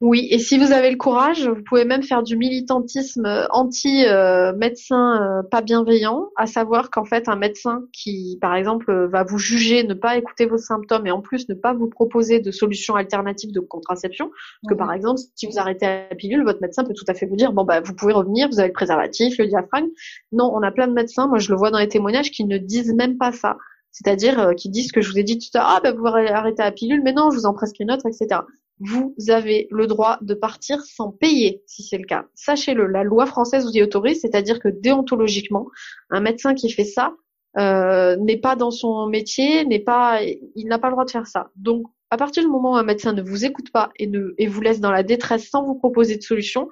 [0.00, 5.42] Oui, et si vous avez le courage, vous pouvez même faire du militantisme anti-médecin euh,
[5.42, 9.94] pas bienveillant, à savoir qu'en fait un médecin qui, par exemple, va vous juger, ne
[9.94, 13.58] pas écouter vos symptômes et en plus ne pas vous proposer de solutions alternatives de
[13.58, 14.30] contraception,
[14.68, 17.36] que par exemple, si vous arrêtez la pilule, votre médecin peut tout à fait vous
[17.36, 19.88] dire, bon bah vous pouvez revenir, vous avez le préservatif, le diaphragme.
[20.30, 22.56] Non, on a plein de médecins, moi je le vois dans les témoignages, qui ne
[22.58, 23.56] disent même pas ça.
[23.98, 26.06] C'est-à-dire euh, qui disent que je vous ai dit tout à l'heure, ah bah vous
[26.06, 28.40] arrêter la pilule, mais non, je vous en prescris une autre, etc
[28.80, 32.26] vous avez le droit de partir sans payer, si c'est le cas.
[32.34, 35.66] Sachez-le, la loi française vous y autorise, c'est-à-dire que déontologiquement,
[36.10, 37.14] un médecin qui fait ça
[37.58, 41.26] euh, n'est pas dans son métier, n'est pas, il n'a pas le droit de faire
[41.26, 41.50] ça.
[41.56, 44.46] Donc, à partir du moment où un médecin ne vous écoute pas et, ne, et
[44.46, 46.68] vous laisse dans la détresse sans vous proposer de solution,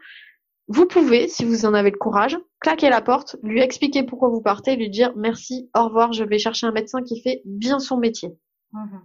[0.69, 4.41] vous pouvez, si vous en avez le courage, claquer la porte, lui expliquer pourquoi vous
[4.41, 7.97] partez, lui dire merci, au revoir, je vais chercher un médecin qui fait bien son
[7.97, 8.37] métier.
[8.73, 8.99] Mmh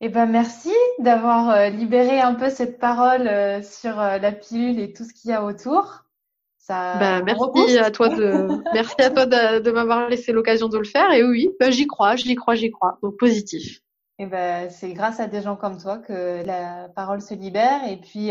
[0.00, 4.78] eh ben merci d'avoir euh, libéré un peu cette parole euh, sur euh, la pilule
[4.78, 6.04] et tout ce qu'il y a autour.
[6.56, 10.84] Ça ben, merci à toi de merci à toi de, m'avoir laissé l'occasion de le
[10.84, 12.98] faire et oui, ben, j'y crois, j'y crois, j'y crois.
[13.02, 13.80] Donc positif.
[14.20, 18.00] Eh ben c'est grâce à des gens comme toi que la parole se libère et
[18.00, 18.30] puis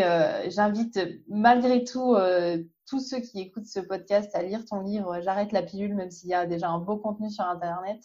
[0.50, 2.16] j'invite malgré tout
[2.86, 6.30] tous ceux qui écoutent ce podcast à lire ton livre J'arrête la pilule même s'il
[6.30, 8.02] y a déjà un beau contenu sur internet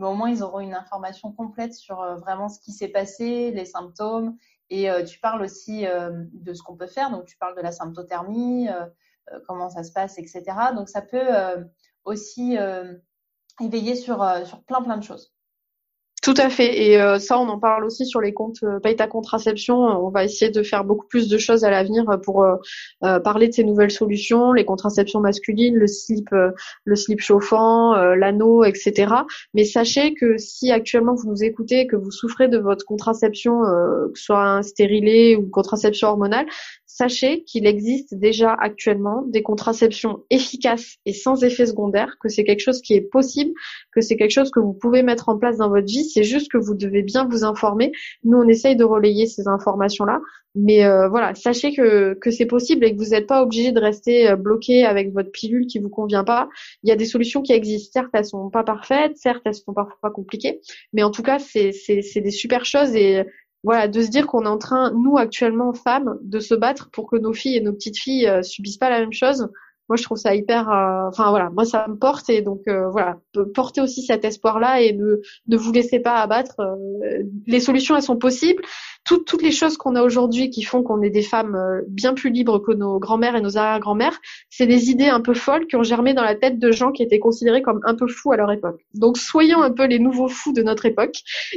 [0.00, 3.50] mais au moins ils auront une information complète sur euh, vraiment ce qui s'est passé,
[3.50, 4.36] les symptômes.
[4.70, 7.10] Et euh, tu parles aussi euh, de ce qu'on peut faire.
[7.10, 8.68] Donc tu parles de la symptothermie,
[9.46, 10.42] comment ça se passe, etc.
[10.74, 11.28] Donc ça peut
[12.04, 12.56] aussi
[13.60, 15.32] éveiller sur, sur plein plein de choses.
[16.22, 16.82] Tout à fait.
[16.82, 19.76] Et euh, ça, on en parle aussi sur les comptes euh, Paye ta contraception.
[19.76, 23.54] On va essayer de faire beaucoup plus de choses à l'avenir pour euh, parler de
[23.54, 26.28] ces nouvelles solutions, les contraceptions masculines, le slip,
[26.84, 29.14] le slip chauffant, l'anneau, etc.
[29.54, 34.18] Mais sachez que si actuellement vous nous écoutez, que vous souffrez de votre contraception, que
[34.18, 36.46] ce soit un stérilet ou contraception hormonale,
[37.00, 42.60] sachez qu'il existe déjà actuellement des contraceptions efficaces et sans effet secondaire, que c'est quelque
[42.60, 43.52] chose qui est possible,
[43.92, 46.09] que c'est quelque chose que vous pouvez mettre en place dans votre vie.
[46.12, 47.92] C'est juste que vous devez bien vous informer.
[48.24, 50.20] Nous, on essaye de relayer ces informations-là.
[50.56, 53.80] Mais euh, voilà, sachez que, que c'est possible et que vous n'êtes pas obligé de
[53.80, 56.48] rester euh, bloqué avec votre pilule qui vous convient pas.
[56.82, 58.00] Il y a des solutions qui existent.
[58.00, 60.60] Certes, elles sont pas parfaites, certes, elles sont parfois compliquées,
[60.92, 61.72] mais en tout cas, c'est
[62.16, 63.24] des super choses et
[63.62, 67.08] voilà, de se dire qu'on est en train, nous actuellement femmes, de se battre pour
[67.08, 69.48] que nos filles et nos petites filles euh, subissent pas la même chose.
[69.90, 70.70] Moi, je trouve ça hyper.
[70.70, 73.18] Euh, enfin voilà, moi ça me porte et donc euh, voilà,
[73.54, 75.16] porter aussi cet espoir-là et ne
[75.48, 76.60] ne vous laissez pas abattre.
[77.48, 78.62] les solutions elles sont possibles.
[79.04, 82.30] toutes les choses qu'on a aujourd'hui qui font qu'on est des femmes euh, bien plus
[82.30, 84.16] libres que nos grands-mères et nos arrière-grands-mères,
[84.48, 87.02] c'est des idées un peu folles qui ont germé dans la tête de gens qui
[87.02, 88.80] étaient considérés comme un peu fous à leur époque.
[88.94, 91.16] Donc soyons un peu les nouveaux fous de notre époque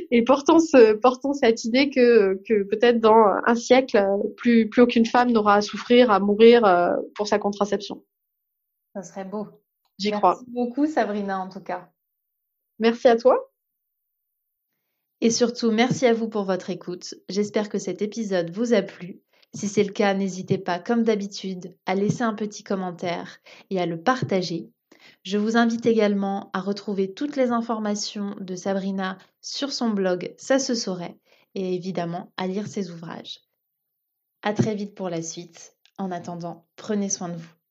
[0.09, 4.03] et portons, ce, portons cette idée que, que peut-être dans un siècle,
[4.37, 8.01] plus, plus aucune femme n'aura à souffrir, à mourir euh, pour sa contraception.
[8.93, 9.47] Ça serait beau.
[9.97, 10.35] J'y crois.
[10.35, 11.91] Merci beaucoup Sabrina en tout cas.
[12.79, 13.51] Merci à toi.
[15.21, 17.15] Et surtout, merci à vous pour votre écoute.
[17.29, 19.21] J'espère que cet épisode vous a plu.
[19.53, 23.37] Si c'est le cas, n'hésitez pas, comme d'habitude, à laisser un petit commentaire
[23.69, 24.71] et à le partager.
[25.23, 30.59] Je vous invite également à retrouver toutes les informations de Sabrina sur son blog Ça
[30.59, 31.17] se saurait
[31.55, 33.39] et évidemment à lire ses ouvrages.
[34.41, 35.77] À très vite pour la suite.
[35.97, 37.53] En attendant, prenez soin de vous.